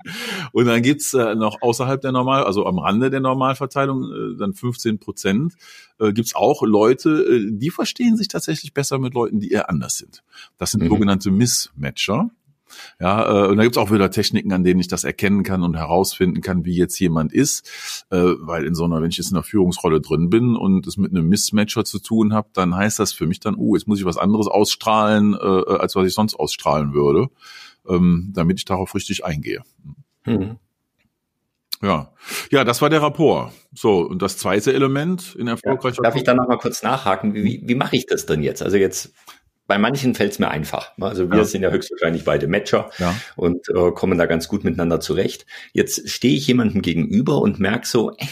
Und 0.53 0.67
dann 0.67 0.83
gibt's 0.83 1.15
äh, 1.15 1.35
noch 1.37 1.63
außerhalb 1.63 2.01
der 2.01 2.13
Normal, 2.13 2.45
also 2.45 2.67
am 2.67 2.79
Rande 2.79 3.11
der 3.11 3.21
Normalverteilung, 3.21 4.03
äh, 4.05 4.37
dann 4.39 4.55
15 4.55 4.99
Prozent, 4.99 5.55
äh, 6.01 6.13
gibt's 6.13 6.35
auch 6.35 6.63
Leute, 6.63 7.11
äh, 7.11 7.51
die 7.53 7.71
verstehen 7.71 8.17
sich 8.17 8.29
tatsächlich 8.29 8.75
besser 8.75 8.99
mit 8.99 9.15
Leuten, 9.15 9.39
die 9.41 9.51
eher 9.53 9.71
anders 9.71 9.97
sind. 9.97 10.23
Das 10.59 10.73
sind 10.73 10.83
Mhm. 10.83 10.89
sogenannte 10.89 11.31
Mismatcher. 11.31 12.31
Ja, 13.01 13.45
äh, 13.45 13.49
und 13.49 13.57
da 13.57 13.63
gibt's 13.63 13.79
auch 13.79 13.91
wieder 13.91 14.11
Techniken, 14.11 14.53
an 14.53 14.65
denen 14.65 14.81
ich 14.81 14.89
das 14.89 15.05
erkennen 15.05 15.43
kann 15.43 15.63
und 15.63 15.77
herausfinden 15.77 16.41
kann, 16.41 16.65
wie 16.65 16.77
jetzt 16.77 16.99
jemand 16.99 17.33
ist. 17.33 17.69
Äh, 18.11 18.35
weil 18.41 18.65
in 18.65 18.75
so 18.75 18.85
einer, 18.85 19.01
wenn 19.03 19.11
ich 19.11 19.17
jetzt 19.17 19.31
in 19.31 19.37
einer 19.37 19.45
Führungsrolle 19.45 20.01
drin 20.01 20.31
bin 20.31 20.57
und 20.57 20.87
es 20.87 20.97
mit 20.97 21.11
einem 21.11 21.29
Mismatcher 21.29 21.85
zu 21.85 21.99
tun 21.99 22.33
habe, 22.33 22.49
dann 22.53 22.75
heißt 22.75 22.99
das 22.99 23.13
für 23.13 23.27
mich 23.27 23.41
dann, 23.41 23.55
oh, 23.57 23.75
jetzt 23.75 23.87
muss 23.87 23.99
ich 23.99 24.05
was 24.05 24.19
anderes 24.19 24.47
ausstrahlen, 24.49 25.35
äh, 25.35 25.37
als 25.79 25.95
was 25.97 26.07
ich 26.07 26.15
sonst 26.15 26.35
ausstrahlen 26.35 26.95
würde, 26.95 27.29
ähm, 27.89 28.31
damit 28.35 28.59
ich 28.59 28.65
darauf 28.65 28.95
richtig 28.95 29.25
eingehe. 29.25 29.63
Mhm. 30.25 30.59
Ja, 31.81 32.13
ja, 32.51 32.65
das 32.65 32.83
war 32.83 32.91
der 32.91 33.03
Rapport. 33.03 33.53
So, 33.73 34.01
und 34.01 34.21
das 34.21 34.37
zweite 34.37 34.73
Element 34.73 35.37
in 35.39 35.47
Ja. 35.47 35.53
erfolgreicher 35.53 36.03
Darf 36.03 36.17
ich 36.17 36.25
da 36.25 36.35
noch 36.35 36.49
mal 36.49 36.59
kurz 36.59 36.83
nachhaken? 36.83 37.35
Wie, 37.35 37.45
wie, 37.45 37.63
wie 37.67 37.75
mache 37.77 37.95
ich 37.95 38.07
das 38.07 38.27
denn 38.27 38.43
jetzt? 38.43 38.63
Also 38.63 38.77
jetzt 38.77 39.13
bei 39.69 39.79
manchen 39.79 40.15
fällt 40.15 40.33
es 40.33 40.39
mir 40.41 40.49
einfach. 40.49 40.93
Also 40.99 41.31
wir 41.31 41.39
ja. 41.39 41.45
sind 41.45 41.63
ja 41.63 41.71
höchstwahrscheinlich 41.71 42.25
beide 42.25 42.49
Matcher 42.49 42.91
ja. 42.99 43.15
und 43.37 43.69
äh, 43.69 43.93
kommen 43.93 44.19
da 44.19 44.27
ganz 44.27 44.49
gut 44.49 44.65
miteinander 44.65 44.99
zurecht. 44.99 45.47
Jetzt 45.73 46.09
stehe 46.09 46.35
ich 46.35 46.47
jemandem 46.47 46.83
gegenüber 46.83 47.41
und 47.43 47.61
merke 47.61 47.87
so, 47.87 48.13
äh, 48.17 48.27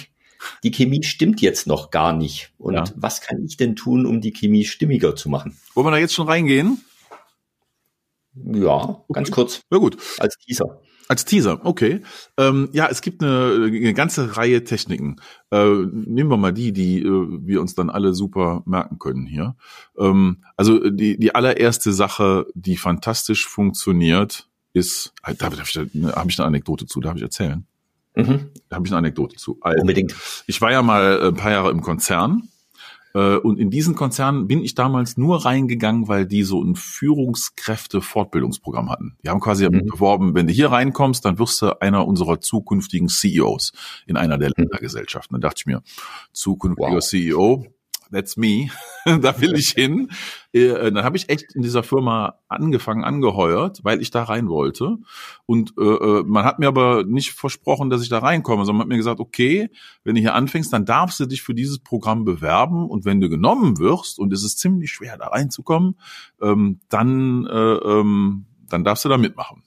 die 0.64 0.70
Chemie 0.70 1.02
stimmt 1.02 1.42
jetzt 1.42 1.66
noch 1.66 1.90
gar 1.90 2.14
nicht. 2.14 2.52
Und 2.58 2.74
ja. 2.74 2.84
was 2.96 3.20
kann 3.20 3.44
ich 3.44 3.58
denn 3.58 3.76
tun, 3.76 4.06
um 4.06 4.20
die 4.20 4.32
Chemie 4.32 4.64
stimmiger 4.64 5.14
zu 5.14 5.28
machen? 5.28 5.56
Wollen 5.74 5.86
wir 5.86 5.90
da 5.90 5.98
jetzt 5.98 6.14
schon 6.14 6.26
reingehen? 6.26 6.82
Ja, 8.44 9.04
ganz 9.12 9.30
kurz. 9.30 9.60
Ja 9.70 9.78
gut. 9.78 9.96
Als 10.18 10.36
Teaser. 10.38 10.80
Als 11.08 11.24
Teaser, 11.24 11.60
okay. 11.64 12.02
Ähm, 12.36 12.68
ja, 12.72 12.88
es 12.88 13.00
gibt 13.00 13.22
eine, 13.22 13.66
eine 13.66 13.94
ganze 13.94 14.36
Reihe 14.36 14.64
Techniken. 14.64 15.16
Äh, 15.52 15.64
nehmen 15.92 16.30
wir 16.30 16.36
mal 16.36 16.52
die, 16.52 16.72
die 16.72 17.00
äh, 17.00 17.28
wir 17.42 17.60
uns 17.60 17.76
dann 17.76 17.90
alle 17.90 18.12
super 18.12 18.62
merken 18.66 18.98
können 18.98 19.26
hier. 19.26 19.54
Ähm, 19.96 20.42
also 20.56 20.90
die, 20.90 21.16
die 21.16 21.34
allererste 21.34 21.92
Sache, 21.92 22.46
die 22.54 22.76
fantastisch 22.76 23.46
funktioniert, 23.46 24.48
ist, 24.72 25.12
da, 25.24 25.32
da 25.32 25.46
habe 25.46 25.56
ich, 25.62 25.76
hab 25.76 26.28
ich 26.28 26.38
eine 26.38 26.46
Anekdote 26.46 26.86
zu, 26.86 27.00
darf 27.00 27.16
ich 27.16 27.22
erzählen? 27.22 27.64
Mhm. 28.16 28.50
Da 28.68 28.76
habe 28.76 28.86
ich 28.86 28.92
eine 28.92 28.98
Anekdote 28.98 29.36
zu. 29.36 29.58
Also, 29.60 29.80
Unbedingt. 29.80 30.14
Ich 30.46 30.60
war 30.60 30.72
ja 30.72 30.82
mal 30.82 31.20
äh, 31.20 31.28
ein 31.28 31.34
paar 31.34 31.52
Jahre 31.52 31.70
im 31.70 31.82
Konzern 31.82 32.48
und 33.16 33.58
in 33.58 33.70
diesen 33.70 33.94
Konzernen 33.94 34.46
bin 34.46 34.62
ich 34.62 34.74
damals 34.74 35.16
nur 35.16 35.42
reingegangen, 35.44 36.08
weil 36.08 36.26
die 36.26 36.42
so 36.42 36.62
ein 36.62 36.76
Führungskräfte-Fortbildungsprogramm 36.76 38.90
hatten. 38.90 39.16
Die 39.24 39.30
haben 39.30 39.40
quasi 39.40 39.66
mhm. 39.68 39.86
beworben, 39.86 40.34
wenn 40.34 40.46
du 40.46 40.52
hier 40.52 40.70
reinkommst, 40.70 41.24
dann 41.24 41.38
wirst 41.38 41.62
du 41.62 41.80
einer 41.80 42.06
unserer 42.06 42.40
zukünftigen 42.40 43.08
CEOs 43.08 43.72
in 44.06 44.16
einer 44.16 44.38
der 44.38 44.50
mhm. 44.50 44.64
Ländergesellschaften. 44.64 45.40
Da 45.40 45.48
dachte 45.48 45.60
ich 45.60 45.66
mir, 45.66 45.82
zukünftiger 46.32 46.96
wow. 46.96 47.04
CEO, 47.04 47.66
that's 48.10 48.36
me, 48.36 48.70
da 49.04 49.40
will 49.40 49.54
ich 49.54 49.70
hin. 49.70 50.10
Äh, 50.52 50.90
dann 50.92 51.04
habe 51.04 51.16
ich 51.16 51.28
echt 51.28 51.54
in 51.54 51.62
dieser 51.62 51.82
Firma 51.82 52.38
angefangen, 52.48 53.04
angeheuert, 53.04 53.80
weil 53.82 54.00
ich 54.00 54.10
da 54.10 54.24
rein 54.24 54.48
wollte. 54.48 54.98
Und 55.46 55.74
äh, 55.78 55.82
äh, 55.82 56.22
man 56.24 56.44
hat 56.44 56.58
mir 56.58 56.68
aber 56.68 57.04
nicht 57.04 57.32
versprochen, 57.32 57.90
dass 57.90 58.02
ich 58.02 58.08
da 58.08 58.18
reinkomme, 58.18 58.64
sondern 58.64 58.78
man 58.78 58.84
hat 58.84 58.88
mir 58.88 58.96
gesagt, 58.96 59.20
okay, 59.20 59.70
wenn 60.04 60.14
du 60.14 60.20
hier 60.20 60.34
anfängst, 60.34 60.72
dann 60.72 60.84
darfst 60.84 61.20
du 61.20 61.26
dich 61.26 61.42
für 61.42 61.54
dieses 61.54 61.78
Programm 61.78 62.24
bewerben 62.24 62.88
und 62.88 63.04
wenn 63.04 63.20
du 63.20 63.28
genommen 63.28 63.78
wirst, 63.78 64.18
und 64.18 64.32
es 64.32 64.44
ist 64.44 64.58
ziemlich 64.58 64.90
schwer, 64.90 65.18
da 65.18 65.28
reinzukommen, 65.28 65.96
ähm, 66.40 66.80
dann, 66.88 67.46
äh, 67.46 67.74
ähm, 67.74 68.46
dann 68.68 68.84
darfst 68.84 69.04
du 69.04 69.08
da 69.08 69.18
mitmachen. 69.18 69.62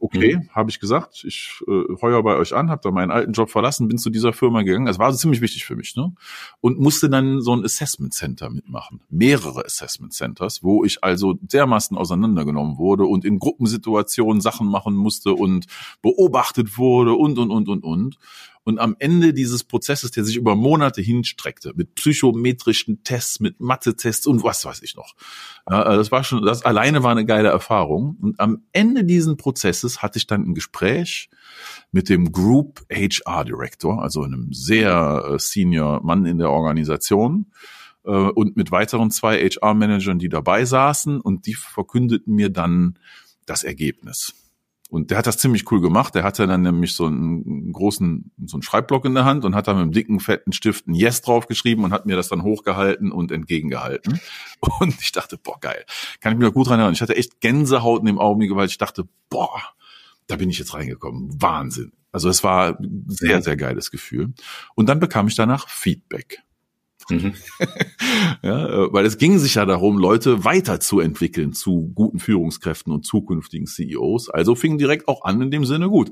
Okay, 0.00 0.36
mhm. 0.36 0.48
habe 0.50 0.70
ich 0.70 0.80
gesagt, 0.80 1.24
ich 1.26 1.62
äh, 1.66 1.94
heuer 2.00 2.22
bei 2.22 2.36
euch 2.36 2.54
an, 2.54 2.70
habe 2.70 2.80
da 2.82 2.90
meinen 2.90 3.10
alten 3.10 3.32
Job 3.32 3.50
verlassen, 3.50 3.88
bin 3.88 3.98
zu 3.98 4.10
dieser 4.10 4.32
Firma 4.32 4.62
gegangen. 4.62 4.86
Das 4.86 4.98
war 4.98 5.06
also 5.06 5.18
ziemlich 5.18 5.40
wichtig 5.40 5.64
für 5.64 5.76
mich, 5.76 5.96
ne? 5.96 6.12
Und 6.60 6.78
musste 6.78 7.08
dann 7.08 7.40
so 7.40 7.54
ein 7.54 7.64
Assessment 7.64 8.14
Center 8.14 8.50
mitmachen, 8.50 9.00
mehrere 9.10 9.64
Assessment 9.64 10.12
Centers, 10.12 10.62
wo 10.62 10.84
ich 10.84 11.02
also 11.04 11.34
dermaßen 11.40 11.96
auseinandergenommen 11.96 12.78
wurde 12.78 13.04
und 13.04 13.24
in 13.24 13.38
Gruppensituationen 13.38 14.40
Sachen 14.40 14.66
machen 14.66 14.94
musste 14.94 15.32
und 15.32 15.66
beobachtet 16.02 16.78
wurde 16.78 17.14
und 17.14 17.38
und 17.38 17.50
und 17.50 17.68
und 17.68 17.84
und. 17.84 18.18
Und 18.64 18.78
am 18.78 18.96
Ende 18.98 19.34
dieses 19.34 19.62
Prozesses, 19.62 20.10
der 20.10 20.24
sich 20.24 20.36
über 20.36 20.56
Monate 20.56 21.02
hinstreckte, 21.02 21.72
mit 21.76 21.94
psychometrischen 21.94 23.04
Tests, 23.04 23.38
mit 23.38 23.60
Mathe-Tests 23.60 24.26
und 24.26 24.42
was 24.42 24.64
weiß 24.64 24.82
ich 24.82 24.96
noch. 24.96 25.14
Ja, 25.70 25.82
also 25.82 25.98
das 25.98 26.10
war 26.10 26.24
schon, 26.24 26.44
das 26.44 26.64
alleine 26.64 27.02
war 27.02 27.10
eine 27.10 27.26
geile 27.26 27.48
Erfahrung. 27.48 28.16
Und 28.20 28.40
am 28.40 28.62
Ende 28.72 29.04
diesen 29.04 29.36
Prozesses 29.36 30.02
hatte 30.02 30.18
ich 30.18 30.26
dann 30.26 30.42
ein 30.42 30.54
Gespräch 30.54 31.28
mit 31.92 32.08
dem 32.08 32.32
Group 32.32 32.86
HR 32.90 33.44
Director, 33.44 34.02
also 34.02 34.22
einem 34.22 34.52
sehr 34.52 35.32
äh, 35.34 35.38
senior 35.38 36.02
Mann 36.02 36.24
in 36.24 36.38
der 36.38 36.50
Organisation 36.50 37.46
äh, 38.04 38.10
und 38.10 38.56
mit 38.56 38.70
weiteren 38.70 39.10
zwei 39.10 39.38
HR-Managern, 39.46 40.18
die 40.18 40.28
dabei 40.28 40.64
saßen 40.64 41.20
und 41.20 41.46
die 41.46 41.54
verkündeten 41.54 42.34
mir 42.34 42.48
dann 42.48 42.98
das 43.46 43.62
Ergebnis. 43.62 44.34
Und 44.90 45.10
der 45.10 45.18
hat 45.18 45.26
das 45.26 45.38
ziemlich 45.38 45.70
cool 45.72 45.80
gemacht. 45.80 46.14
Der 46.14 46.22
hatte 46.22 46.46
dann 46.46 46.62
nämlich 46.62 46.94
so 46.94 47.06
einen 47.06 47.72
großen, 47.72 48.30
so 48.44 48.56
einen 48.56 48.62
Schreibblock 48.62 49.04
in 49.06 49.14
der 49.14 49.24
Hand 49.24 49.44
und 49.44 49.54
hat 49.54 49.66
da 49.66 49.74
mit 49.74 49.82
einem 49.82 49.92
dicken, 49.92 50.20
fetten 50.20 50.52
Stift 50.52 50.86
ein 50.86 50.94
Yes 50.94 51.22
draufgeschrieben 51.22 51.84
und 51.84 51.92
hat 51.92 52.06
mir 52.06 52.16
das 52.16 52.28
dann 52.28 52.42
hochgehalten 52.42 53.10
und 53.10 53.32
entgegengehalten. 53.32 54.20
Und 54.80 54.98
ich 55.00 55.12
dachte, 55.12 55.36
boah, 55.36 55.60
geil. 55.60 55.84
Kann 56.20 56.32
ich 56.32 56.38
mich 56.38 56.48
noch 56.48 56.54
gut 56.54 56.68
dran 56.68 56.78
erinnern. 56.78 56.94
Ich 56.94 57.02
hatte 57.02 57.16
echt 57.16 57.40
Gänsehaut 57.42 58.00
in 58.00 58.06
dem 58.06 58.18
Augenblick, 58.18 58.54
weil 58.54 58.66
ich 58.66 58.78
dachte, 58.78 59.06
boah, 59.28 59.60
da 60.26 60.36
bin 60.36 60.48
ich 60.48 60.58
jetzt 60.58 60.72
reingekommen. 60.72 61.30
Wahnsinn. 61.40 61.92
Also 62.12 62.28
es 62.28 62.42
war 62.42 62.78
ein 62.78 63.04
sehr, 63.08 63.42
sehr 63.42 63.56
geiles 63.56 63.90
Gefühl. 63.90 64.32
Und 64.74 64.88
dann 64.88 65.00
bekam 65.00 65.26
ich 65.26 65.34
danach 65.34 65.68
Feedback. 65.68 66.42
Mhm. 67.10 67.34
ja, 68.42 68.66
äh, 68.66 68.92
weil 68.92 69.06
es 69.06 69.18
ging 69.18 69.38
sich 69.38 69.56
ja 69.56 69.66
darum, 69.66 69.98
Leute 69.98 70.44
weiterzuentwickeln 70.44 71.52
zu 71.52 71.92
guten 71.94 72.18
Führungskräften 72.18 72.92
und 72.92 73.04
zukünftigen 73.04 73.66
CEOs. 73.66 74.30
Also 74.30 74.54
fing 74.54 74.78
direkt 74.78 75.08
auch 75.08 75.24
an 75.24 75.40
in 75.42 75.50
dem 75.50 75.64
Sinne 75.64 75.88
gut. 75.88 76.10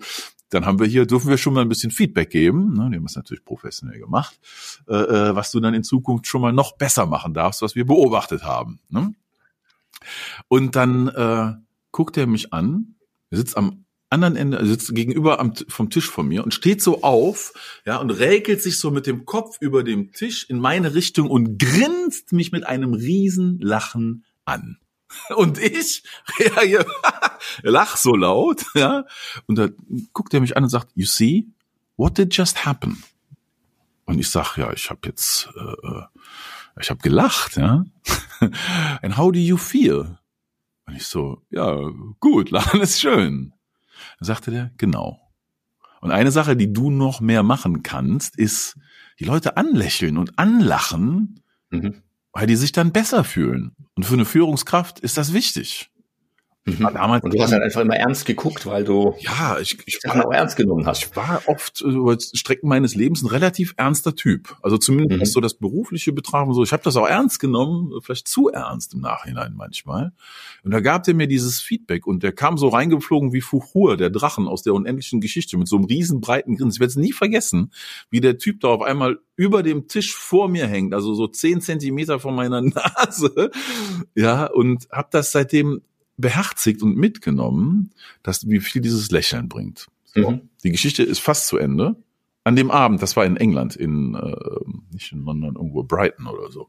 Dann 0.50 0.66
haben 0.66 0.78
wir 0.78 0.86
hier, 0.86 1.06
dürfen 1.06 1.30
wir 1.30 1.38
schon 1.38 1.54
mal 1.54 1.62
ein 1.62 1.68
bisschen 1.68 1.90
Feedback 1.90 2.30
geben. 2.30 2.74
Ne, 2.74 2.90
die 2.90 2.96
haben 2.96 3.06
es 3.06 3.16
natürlich 3.16 3.44
professionell 3.44 3.98
gemacht, 3.98 4.38
äh, 4.86 4.94
äh, 4.94 5.34
was 5.34 5.50
du 5.50 5.60
dann 5.60 5.74
in 5.74 5.82
Zukunft 5.82 6.26
schon 6.26 6.42
mal 6.42 6.52
noch 6.52 6.76
besser 6.76 7.06
machen 7.06 7.32
darfst, 7.32 7.62
was 7.62 7.74
wir 7.74 7.86
beobachtet 7.86 8.44
haben. 8.44 8.78
Ne? 8.90 9.14
Und 10.48 10.76
dann 10.76 11.08
äh, 11.08 11.52
guckt 11.90 12.16
er 12.16 12.26
mich 12.26 12.52
an, 12.52 12.96
er 13.30 13.38
sitzt 13.38 13.56
am 13.56 13.84
anderen 14.12 14.36
Ende, 14.36 14.58
also 14.58 14.72
sitzt 14.72 14.94
gegenüber 14.94 15.40
am, 15.40 15.54
vom 15.68 15.90
Tisch 15.90 16.08
von 16.08 16.28
mir 16.28 16.44
und 16.44 16.54
steht 16.54 16.82
so 16.82 17.02
auf, 17.02 17.52
ja, 17.84 17.96
und 17.96 18.10
räkelt 18.10 18.62
sich 18.62 18.78
so 18.78 18.90
mit 18.90 19.06
dem 19.06 19.24
Kopf 19.24 19.56
über 19.60 19.82
dem 19.82 20.12
Tisch 20.12 20.48
in 20.48 20.60
meine 20.60 20.94
Richtung 20.94 21.30
und 21.30 21.58
grinst 21.58 22.32
mich 22.32 22.52
mit 22.52 22.66
einem 22.66 22.94
riesen 22.94 23.58
Lachen 23.60 24.24
an. 24.44 24.78
Und 25.36 25.58
ich 25.58 26.04
reagiere, 26.38 26.86
lach 27.62 27.98
so 27.98 28.16
laut, 28.16 28.64
ja, 28.74 29.04
und 29.46 29.58
da 29.58 29.68
guckt 30.14 30.32
er 30.32 30.40
mich 30.40 30.56
an 30.56 30.62
und 30.62 30.70
sagt, 30.70 30.88
you 30.94 31.04
see, 31.04 31.48
what 31.98 32.16
did 32.16 32.34
just 32.34 32.64
happen? 32.64 33.02
Und 34.06 34.18
ich 34.18 34.30
sag, 34.30 34.56
ja, 34.56 34.72
ich 34.72 34.88
habe 34.88 35.00
jetzt, 35.04 35.50
äh, 35.54 35.86
äh 35.86 36.02
ich 36.80 36.88
habe 36.88 37.00
gelacht, 37.02 37.58
ja. 37.58 37.84
And 39.02 39.18
how 39.18 39.30
do 39.30 39.38
you 39.38 39.58
feel? 39.58 40.18
Und 40.86 40.96
ich 40.96 41.06
so, 41.06 41.42
ja, 41.50 41.76
gut, 42.18 42.50
lachen 42.50 42.80
ist 42.80 43.00
schön. 43.00 43.52
Dann 44.18 44.26
sagte 44.26 44.50
der, 44.50 44.70
genau. 44.76 45.20
Und 46.00 46.10
eine 46.10 46.32
Sache, 46.32 46.56
die 46.56 46.72
du 46.72 46.90
noch 46.90 47.20
mehr 47.20 47.44
machen 47.44 47.82
kannst, 47.82 48.36
ist 48.36 48.76
die 49.20 49.24
Leute 49.24 49.56
anlächeln 49.56 50.18
und 50.18 50.36
anlachen, 50.36 51.44
mhm. 51.70 52.02
weil 52.32 52.48
die 52.48 52.56
sich 52.56 52.72
dann 52.72 52.92
besser 52.92 53.22
fühlen. 53.22 53.76
Und 53.94 54.04
für 54.04 54.14
eine 54.14 54.24
Führungskraft 54.24 54.98
ist 54.98 55.16
das 55.16 55.32
wichtig. 55.32 55.91
Mhm. 56.64 56.90
Damals 56.94 57.24
und 57.24 57.34
du 57.34 57.42
hast 57.42 57.50
halt 57.50 57.62
einfach 57.62 57.80
immer 57.80 57.96
ernst 57.96 58.24
geguckt, 58.24 58.66
weil 58.66 58.84
du 58.84 59.16
ja, 59.18 59.58
ich, 59.58 59.78
ich 59.84 59.98
war 60.04 60.24
auch 60.24 60.32
ernst 60.32 60.56
genommen 60.56 60.86
hast. 60.86 61.02
Ich 61.04 61.16
war 61.16 61.42
oft 61.46 61.80
über 61.80 62.16
Strecken 62.20 62.68
meines 62.68 62.94
Lebens 62.94 63.22
ein 63.22 63.26
relativ 63.26 63.74
ernster 63.76 64.14
Typ. 64.14 64.56
Also 64.62 64.78
zumindest 64.78 65.20
mhm. 65.20 65.24
so 65.24 65.40
das 65.40 65.54
berufliche 65.54 66.12
betraf 66.12 66.46
und 66.46 66.54
so. 66.54 66.62
Ich 66.62 66.72
habe 66.72 66.84
das 66.84 66.96
auch 66.96 67.08
ernst 67.08 67.40
genommen, 67.40 67.92
vielleicht 68.00 68.28
zu 68.28 68.48
ernst 68.48 68.94
im 68.94 69.00
Nachhinein 69.00 69.54
manchmal. 69.56 70.12
Und 70.62 70.70
da 70.70 70.78
gab 70.78 71.02
der 71.02 71.14
mir 71.14 71.26
dieses 71.26 71.60
Feedback 71.60 72.06
und 72.06 72.22
der 72.22 72.30
kam 72.30 72.56
so 72.56 72.68
reingeflogen 72.68 73.32
wie 73.32 73.40
Fuchur, 73.40 73.96
der 73.96 74.10
Drachen 74.10 74.46
aus 74.46 74.62
der 74.62 74.74
unendlichen 74.74 75.20
Geschichte 75.20 75.56
mit 75.56 75.66
so 75.66 75.74
einem 75.74 75.86
riesen 75.86 76.20
breiten 76.20 76.56
Grinsen. 76.56 76.76
Ich 76.76 76.80
werde 76.80 76.90
es 76.90 76.96
nie 76.96 77.12
vergessen, 77.12 77.72
wie 78.08 78.20
der 78.20 78.38
Typ 78.38 78.60
da 78.60 78.68
auf 78.68 78.82
einmal 78.82 79.18
über 79.34 79.64
dem 79.64 79.88
Tisch 79.88 80.14
vor 80.14 80.48
mir 80.48 80.68
hängt, 80.68 80.94
also 80.94 81.14
so 81.14 81.26
zehn 81.26 81.60
Zentimeter 81.60 82.20
von 82.20 82.36
meiner 82.36 82.60
Nase, 82.60 83.50
ja, 84.14 84.46
und 84.46 84.86
habe 84.92 85.08
das 85.10 85.32
seitdem 85.32 85.82
beherzigt 86.22 86.82
und 86.82 86.96
mitgenommen, 86.96 87.90
dass 88.22 88.48
wie 88.48 88.60
viel 88.60 88.80
dieses 88.80 89.10
Lächeln 89.10 89.50
bringt. 89.50 89.88
So. 90.14 90.30
Mhm. 90.30 90.48
Die 90.64 90.70
Geschichte 90.70 91.02
ist 91.02 91.18
fast 91.18 91.48
zu 91.48 91.58
Ende. 91.58 91.96
An 92.44 92.56
dem 92.56 92.72
Abend, 92.72 93.00
das 93.00 93.14
war 93.14 93.24
in 93.24 93.36
England, 93.36 93.76
in 93.76 94.16
äh, 94.16 94.34
nicht 94.90 95.12
in 95.12 95.24
London, 95.24 95.54
irgendwo 95.54 95.84
Brighton 95.84 96.26
oder 96.26 96.50
so. 96.50 96.68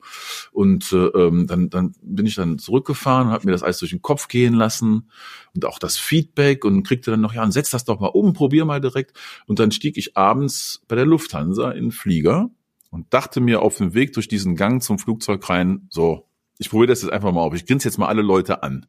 Und 0.51 0.91
äh, 0.91 1.07
ähm, 1.07 1.47
dann, 1.47 1.71
dann 1.71 1.95
bin 2.03 2.27
ich 2.27 2.35
dann 2.35 2.59
zurückgefahren, 2.59 3.29
habe 3.29 3.47
mir 3.47 3.53
das 3.53 3.63
alles 3.63 3.79
durch 3.79 3.89
den 3.89 4.03
Kopf 4.03 4.27
gehen 4.27 4.53
lassen 4.53 5.09
und 5.55 5.65
auch 5.65 5.79
das 5.79 5.97
Feedback 5.97 6.63
und 6.63 6.83
kriegte 6.83 7.09
dann 7.09 7.21
noch, 7.21 7.33
ja, 7.33 7.43
und 7.43 7.53
setz 7.53 7.71
das 7.71 7.85
doch 7.85 7.99
mal 7.99 8.07
um, 8.07 8.33
probier 8.33 8.65
mal 8.65 8.81
direkt. 8.81 9.17
Und 9.47 9.57
dann 9.57 9.71
stieg 9.71 9.97
ich 9.97 10.15
abends 10.15 10.83
bei 10.87 10.95
der 10.95 11.07
Lufthansa 11.07 11.71
in 11.71 11.85
den 11.85 11.91
Flieger 11.91 12.51
und 12.91 13.11
dachte 13.11 13.41
mir 13.41 13.63
auf 13.63 13.77
dem 13.77 13.95
Weg 13.95 14.13
durch 14.13 14.27
diesen 14.27 14.55
Gang 14.55 14.83
zum 14.83 14.99
Flugzeug 14.99 15.49
rein, 15.49 15.87
so, 15.89 16.27
ich 16.63 16.69
probiere 16.69 16.87
das 16.87 17.01
jetzt 17.01 17.11
einfach 17.11 17.33
mal 17.33 17.41
auf. 17.41 17.53
Ich 17.53 17.65
grinse 17.65 17.87
jetzt 17.87 17.97
mal 17.97 18.07
alle 18.07 18.21
Leute 18.21 18.63
an. 18.63 18.85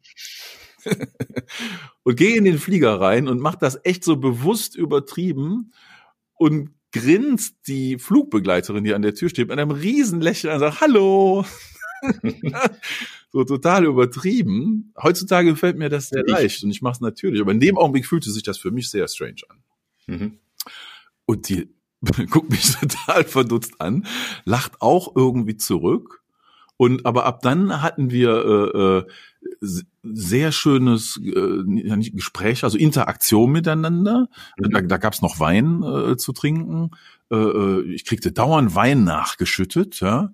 und 2.03 2.15
gehe 2.15 2.37
in 2.37 2.45
den 2.45 2.57
Flieger 2.57 3.01
rein 3.01 3.27
und 3.27 3.41
mache 3.41 3.57
das 3.59 3.79
echt 3.83 4.03
so 4.05 4.15
bewusst 4.15 4.75
übertrieben 4.77 5.73
und 6.35 6.69
grinst 6.93 7.67
die 7.67 7.97
Flugbegleiterin, 7.97 8.85
die 8.85 8.93
an 8.93 9.01
der 9.01 9.13
Tür 9.13 9.27
steht, 9.27 9.49
mit 9.49 9.59
einem 9.59 9.71
riesen 9.71 10.21
Lächeln 10.21 10.53
und 10.53 10.59
sagt, 10.61 10.79
hallo. 10.79 11.45
so 13.31 13.43
total 13.43 13.85
übertrieben. 13.85 14.93
Heutzutage 15.01 15.49
gefällt 15.49 15.77
mir 15.77 15.89
das 15.89 16.09
sehr 16.09 16.23
ich. 16.25 16.31
leicht 16.31 16.63
und 16.63 16.71
ich 16.71 16.81
mache 16.81 16.93
es 16.93 17.01
natürlich. 17.01 17.41
Aber 17.41 17.51
in 17.51 17.59
dem 17.59 17.77
Augenblick 17.77 18.05
fühlte 18.05 18.31
sich 18.31 18.43
das 18.43 18.57
für 18.57 18.71
mich 18.71 18.89
sehr 18.89 19.07
strange 19.09 19.41
an. 19.49 19.57
Mhm. 20.07 20.39
Und 21.25 21.49
die 21.49 21.67
guckt 22.29 22.51
mich 22.51 22.71
total 22.71 23.25
verdutzt 23.25 23.81
an, 23.81 24.05
lacht 24.45 24.81
auch 24.81 25.13
irgendwie 25.15 25.57
zurück 25.57 26.24
Und 26.77 27.05
aber 27.05 27.25
ab 27.25 27.41
dann 27.41 27.81
hatten 27.81 28.11
wir 28.11 28.29
äh, 28.73 29.65
äh, 29.65 29.81
sehr 30.03 30.51
schönes 30.51 31.19
äh, 31.23 32.09
Gespräch, 32.11 32.63
also 32.63 32.77
Interaktion 32.77 33.51
miteinander. 33.51 34.27
Mhm. 34.57 34.71
Da, 34.71 34.81
da 34.81 34.97
gab 34.97 35.13
es 35.13 35.21
noch 35.21 35.39
Wein 35.39 35.83
äh, 35.83 36.17
zu 36.17 36.33
trinken. 36.33 36.91
Äh, 37.31 37.35
äh, 37.35 37.93
ich 37.93 38.05
kriegte 38.05 38.31
dauernd 38.31 38.75
Wein 38.75 39.03
nachgeschüttet, 39.03 40.01
ja. 40.01 40.31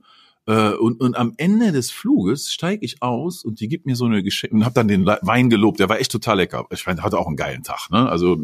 Äh, 0.47 0.73
und, 0.73 0.99
und 1.01 1.15
am 1.15 1.33
Ende 1.37 1.71
des 1.71 1.91
Fluges 1.91 2.51
steige 2.51 2.83
ich 2.83 3.01
aus 3.01 3.43
und 3.43 3.59
die 3.59 3.67
gibt 3.67 3.85
mir 3.85 3.95
so 3.95 4.05
eine 4.05 4.23
Geschenk 4.23 4.53
und 4.53 4.65
habe 4.65 4.73
dann 4.73 4.87
den 4.87 5.05
Wein 5.05 5.49
gelobt. 5.49 5.79
Der 5.79 5.87
war 5.87 5.99
echt 5.99 6.11
total 6.11 6.37
lecker. 6.37 6.65
Ich 6.71 6.85
meine, 6.87 7.03
hatte 7.03 7.19
auch 7.19 7.27
einen 7.27 7.35
geilen 7.35 7.63
Tag. 7.63 7.89
Ne? 7.91 8.09
Also 8.09 8.37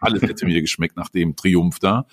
alles 0.00 0.22
hätte 0.22 0.46
mir 0.46 0.60
geschmeckt 0.60 0.96
nach 0.96 1.08
dem 1.08 1.36
Triumph 1.36 1.78
da. 1.78 2.06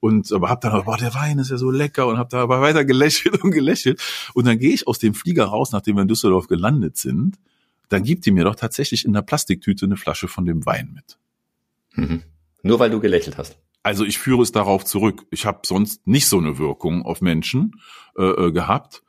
Und 0.00 0.32
aber 0.32 0.48
hab 0.48 0.62
dann, 0.62 0.84
boah, 0.84 0.96
der 0.96 1.14
Wein 1.14 1.38
ist 1.38 1.50
ja 1.50 1.58
so 1.58 1.70
lecker 1.70 2.06
und 2.06 2.16
hab 2.16 2.30
da 2.30 2.38
aber 2.38 2.60
weiter 2.60 2.84
gelächelt 2.84 3.42
und 3.42 3.50
gelächelt. 3.50 4.00
Und 4.34 4.46
dann 4.46 4.58
gehe 4.58 4.72
ich 4.72 4.86
aus 4.86 4.98
dem 4.98 5.14
Flieger 5.14 5.44
raus, 5.44 5.72
nachdem 5.72 5.96
wir 5.96 6.02
in 6.02 6.08
Düsseldorf 6.08 6.46
gelandet 6.46 6.96
sind. 6.96 7.38
Dann 7.88 8.02
gibt 8.02 8.26
die 8.26 8.30
mir 8.30 8.44
doch 8.44 8.56
tatsächlich 8.56 9.04
in 9.04 9.12
der 9.12 9.22
Plastiktüte 9.22 9.84
eine 9.84 9.96
Flasche 9.96 10.26
von 10.26 10.44
dem 10.44 10.64
Wein 10.66 10.92
mit. 10.94 11.18
Mhm. 11.94 12.22
Nur 12.62 12.80
weil 12.80 12.90
du 12.90 12.98
gelächelt 12.98 13.38
hast. 13.38 13.58
Also 13.86 14.04
ich 14.04 14.18
führe 14.18 14.42
es 14.42 14.50
darauf 14.50 14.84
zurück. 14.84 15.26
Ich 15.30 15.46
habe 15.46 15.60
sonst 15.64 16.08
nicht 16.08 16.26
so 16.26 16.38
eine 16.38 16.58
Wirkung 16.58 17.04
auf 17.04 17.20
Menschen 17.20 17.80
äh, 18.18 18.24
äh, 18.24 18.50
gehabt. 18.50 19.04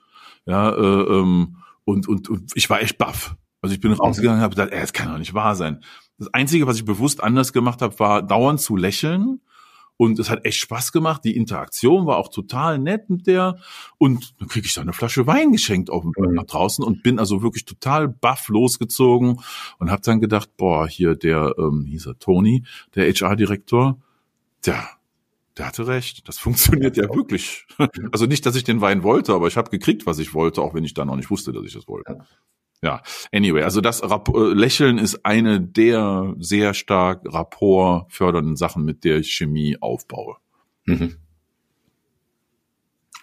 Ja, 0.46 0.69
äh, 0.69 1.01
ähm, 1.01 1.57
und, 1.84 2.07
und, 2.07 2.29
und 2.29 2.51
ich 2.53 2.69
war 2.69 2.79
echt 2.79 3.00
baff. 3.00 3.36
Also 3.60 3.74
ich 3.74 3.81
bin 3.81 3.89
mhm. 3.89 3.98
rausgegangen 3.98 4.38
und 4.38 4.43
habe 4.43 4.53
gedacht, 4.53 4.72
ey, 4.72 4.79
das 4.79 4.93
kann 4.93 5.12
doch 5.12 5.17
nicht 5.17 5.34
wahr 5.34 5.55
sein. 5.55 5.84
Das 6.19 6.31
Einzige, 6.31 6.67
was 6.67 6.77
ich 6.77 6.86
bewusst 6.86 7.24
anders 7.24 7.53
gemacht 7.53 7.81
habe, 7.81 7.98
war 7.98 8.22
dauernd 8.22 8.62
zu 8.62 8.75
lächeln. 8.75 9.41
Und 10.00 10.19
es 10.19 10.29
hat 10.29 10.46
echt 10.46 10.60
Spaß 10.60 10.91
gemacht. 10.91 11.24
Die 11.25 11.36
Interaktion 11.36 12.05
war 12.05 12.17
auch 12.17 12.29
total 12.29 12.77
nett 12.77 13.10
mit 13.10 13.25
der. 13.25 13.57
Und 13.98 14.36
dann 14.39 14.48
kriege 14.48 14.67
ich 14.67 14.75
da 14.75 14.81
eine 14.81 14.93
Flasche 14.93 15.25
Wein 15.25 15.51
geschenkt 15.51 15.89
auf 15.89 16.03
dem 16.03 16.13
mhm. 16.15 16.36
nach 16.36 16.46
draußen 16.46 16.86
und 16.86 17.01
bin 17.01 17.17
also 17.17 17.41
wirklich 17.41 17.65
total 17.65 18.07
baff 18.07 18.48
losgezogen 18.48 19.39
und 19.79 19.89
habe 19.89 20.03
dann 20.03 20.22
gedacht, 20.22 20.55
boah, 20.55 20.88
hier 20.88 21.15
der, 21.15 21.55
ähm, 21.57 21.86
hieß 21.88 22.05
er 22.05 22.19
Tony, 22.19 22.63
der 22.93 23.12
HR-Direktor, 23.12 23.98
Tja, 24.62 24.90
der 25.58 25.68
hatte 25.68 25.88
recht. 25.88 26.28
Das 26.28 26.38
funktioniert 26.38 26.98
ja 26.98 27.04
wirklich. 27.14 27.66
Also 28.12 28.26
nicht, 28.26 28.46
dass 28.46 28.56
ich 28.56 28.64
den 28.64 28.82
Wein 28.82 29.04
wollte, 29.04 29.34
aber 29.34 29.48
ich 29.48 29.58
habe 29.58 29.70
gekriegt, 29.70 30.06
was 30.06 30.20
ich 30.20 30.34
wollte, 30.34 30.62
auch 30.62 30.74
wenn 30.74 30.84
ich 30.84 30.94
dann 30.94 31.08
noch 31.08 31.16
nicht 31.16 31.30
wusste, 31.30 31.52
dass 31.52 31.66
ich 31.66 31.74
das 31.74 31.88
wollte. 31.88 32.20
Ja, 32.84 33.02
anyway, 33.34 33.64
also 33.64 33.82
das 33.82 34.04
Rap 34.04 34.30
äh, 34.30 34.54
Lächeln 34.54 35.00
ist 35.00 35.26
eine 35.26 35.60
der 35.60 36.36
sehr 36.38 36.76
stark 36.76 37.22
rapport 37.26 38.12
fördernden 38.14 38.56
Sachen, 38.56 38.84
mit 38.86 39.04
der 39.04 39.18
ich 39.18 39.34
Chemie 39.34 39.78
aufbaue. 39.82 40.38
Mhm. 40.86 41.18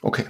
Okay, 0.02 0.24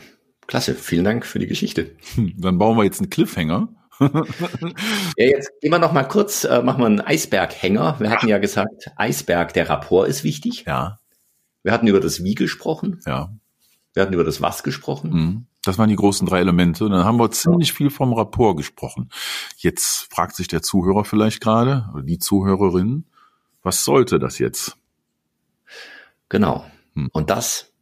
klasse. 0.46 0.74
Vielen 0.74 1.04
Dank 1.04 1.24
für 1.24 1.38
die 1.38 1.46
Geschichte. 1.46 1.96
Hm, 2.14 2.34
dann 2.36 2.58
bauen 2.58 2.76
wir 2.76 2.84
jetzt 2.84 3.00
einen 3.00 3.10
Cliffhanger. 3.10 3.68
ja, 4.00 5.26
jetzt 5.26 5.50
gehen 5.60 5.70
wir 5.70 5.78
noch 5.78 5.92
mal 5.92 6.04
kurz, 6.04 6.44
äh, 6.44 6.62
machen 6.62 6.80
wir 6.80 6.86
einen 6.86 7.00
Eisberghänger. 7.00 7.96
Wir 7.98 8.10
hatten 8.10 8.28
ja 8.28 8.38
gesagt, 8.38 8.90
Eisberg, 8.96 9.52
der 9.52 9.68
Rapport 9.68 10.08
ist 10.08 10.24
wichtig. 10.24 10.64
Ja. 10.66 10.98
Wir 11.62 11.72
hatten 11.72 11.86
über 11.86 12.00
das 12.00 12.22
Wie 12.24 12.34
gesprochen. 12.34 13.00
Ja. 13.06 13.32
Wir 13.94 14.02
hatten 14.02 14.12
über 14.12 14.24
das 14.24 14.40
Was 14.40 14.62
gesprochen. 14.62 15.10
Mhm. 15.10 15.46
Das 15.62 15.78
waren 15.78 15.88
die 15.88 15.96
großen 15.96 16.26
drei 16.26 16.40
Elemente. 16.40 16.84
Und 16.84 16.90
dann 16.90 17.04
haben 17.04 17.18
wir 17.18 17.30
ziemlich 17.30 17.72
viel 17.72 17.90
vom 17.90 18.12
Rapport 18.12 18.56
gesprochen. 18.56 19.08
Jetzt 19.56 20.12
fragt 20.12 20.36
sich 20.36 20.48
der 20.48 20.62
Zuhörer 20.62 21.04
vielleicht 21.04 21.40
gerade, 21.40 21.88
oder 21.94 22.02
die 22.02 22.18
Zuhörerin, 22.18 23.06
was 23.62 23.84
sollte 23.84 24.18
das 24.18 24.38
jetzt? 24.38 24.76
Genau. 26.28 26.64
Hm. 26.94 27.08
Und 27.12 27.30
das 27.30 27.72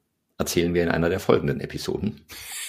erzählen 0.43 0.75
wir 0.75 0.83
in 0.83 0.89
einer 0.89 1.09
der 1.09 1.21
folgenden 1.21 1.61
Episoden. 1.61 2.21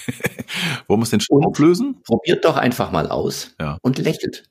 Wollen 0.87 0.99
wir 0.99 1.03
es 1.03 1.09
denn 1.09 1.19
schon 1.19 1.43
auflösen? 1.43 2.01
Probiert 2.03 2.45
doch 2.45 2.55
einfach 2.55 2.91
mal 2.91 3.09
aus 3.09 3.55
ja. 3.59 3.77
und 3.81 3.97
lächelt. 3.97 4.45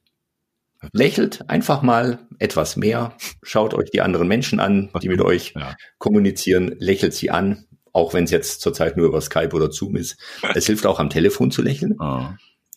Lächelt 0.93 1.49
einfach 1.49 1.83
mal 1.83 2.19
etwas 2.41 2.77
mehr, 2.77 3.17
schaut 3.41 3.73
euch 3.73 3.91
die 3.91 4.01
anderen 4.01 4.27
Menschen 4.27 4.59
an, 4.59 4.91
die 5.01 5.09
mit 5.09 5.21
euch 5.23 5.55
ja. 5.55 5.77
kommunizieren, 5.99 6.75
lächelt 6.79 7.15
sie 7.15 7.31
an, 7.31 7.67
auch 7.93 8.15
wenn 8.15 8.25
es 8.25 8.33
jetzt 8.33 8.61
zurzeit 8.61 8.97
nur 8.97 9.07
über 9.07 9.21
Skype 9.21 9.55
oder 9.55 9.71
Zoom 9.71 9.95
ist. 9.95 10.17
Es 10.55 10.67
hilft 10.67 10.85
auch 10.87 10.99
am 10.99 11.09
Telefon 11.09 11.53
zu 11.53 11.63
lächeln. 11.63 11.95
Oh. 12.01 12.27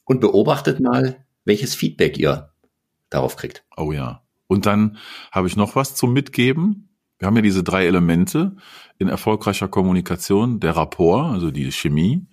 Und 0.03 0.21
beobachtet 0.21 0.79
mal, 0.79 1.25
welches 1.45 1.73
Feedback 1.73 2.19
ihr 2.19 2.51
darauf 3.09 3.35
kriegt. 3.35 3.63
Oh 3.75 3.91
ja. 3.91 4.21
Und 4.45 4.67
dann 4.67 4.97
habe 5.31 5.47
ich 5.47 5.55
noch 5.55 5.75
was 5.75 5.95
zum 5.95 6.13
Mitgeben. 6.13 6.94
Wir 7.17 7.27
haben 7.27 7.35
ja 7.35 7.41
diese 7.41 7.63
drei 7.63 7.85
Elemente 7.85 8.55
in 8.97 9.07
erfolgreicher 9.07 9.67
Kommunikation. 9.67 10.59
Der 10.59 10.75
Rapport, 10.75 11.31
also 11.33 11.51
die 11.51 11.71
Chemie, 11.71 12.27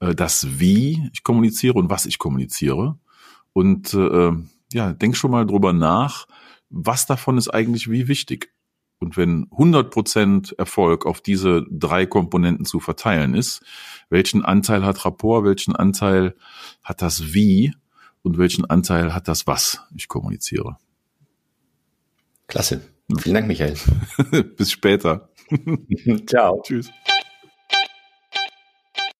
äh, 0.00 0.14
das 0.14 0.58
Wie 0.58 1.08
ich 1.12 1.22
kommuniziere 1.22 1.74
und 1.74 1.90
was 1.90 2.06
ich 2.06 2.18
kommuniziere. 2.18 2.98
Und 3.52 3.92
äh, 3.94 4.32
ja, 4.72 4.92
denk 4.92 5.16
schon 5.16 5.30
mal 5.30 5.46
drüber 5.46 5.72
nach, 5.72 6.26
was 6.70 7.06
davon 7.06 7.36
ist 7.36 7.48
eigentlich 7.48 7.90
wie 7.90 8.08
wichtig. 8.08 8.50
Und 8.98 9.16
wenn 9.16 9.46
100% 9.48 10.56
Erfolg 10.58 11.06
auf 11.06 11.20
diese 11.20 11.66
drei 11.70 12.06
Komponenten 12.06 12.64
zu 12.64 12.78
verteilen 12.78 13.34
ist, 13.34 13.62
welchen 14.10 14.44
Anteil 14.44 14.84
hat 14.84 15.04
Rapport, 15.04 15.44
welchen 15.44 15.74
Anteil 15.74 16.36
hat 16.84 17.02
das 17.02 17.34
Wie 17.34 17.74
und 18.22 18.38
welchen 18.38 18.64
Anteil 18.64 19.12
hat 19.12 19.26
das 19.26 19.46
Was 19.46 19.80
ich 19.96 20.06
kommuniziere? 20.06 20.78
Klasse. 22.46 22.91
Vielen 23.20 23.34
Dank, 23.34 23.46
Michael. 23.48 23.76
Bis 24.56 24.72
später. 24.72 25.28
Ciao. 26.26 26.62
Tschüss. 26.62 26.90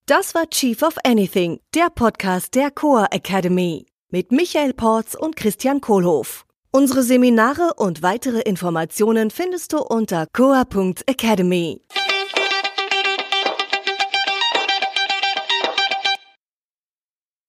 Das 0.07 0.35
war 0.35 0.49
Chief 0.51 0.83
of 0.83 0.97
Anything, 1.05 1.61
der 1.75 1.89
Podcast 1.95 2.55
der 2.55 2.71
Coa 2.71 3.07
Academy 3.11 3.87
mit 4.11 4.31
Michael 4.31 4.75
Porz 4.75 5.15
und 5.15 5.37
Christian 5.37 5.81
Kohlhoff. 5.81 6.45
Unsere 6.71 7.03
Seminare 7.03 7.75
und 7.77 8.03
weitere 8.03 8.41
Informationen 8.41 9.31
findest 9.31 9.73
du 9.73 9.79
unter 9.79 10.27
coa.academy. 10.33 11.81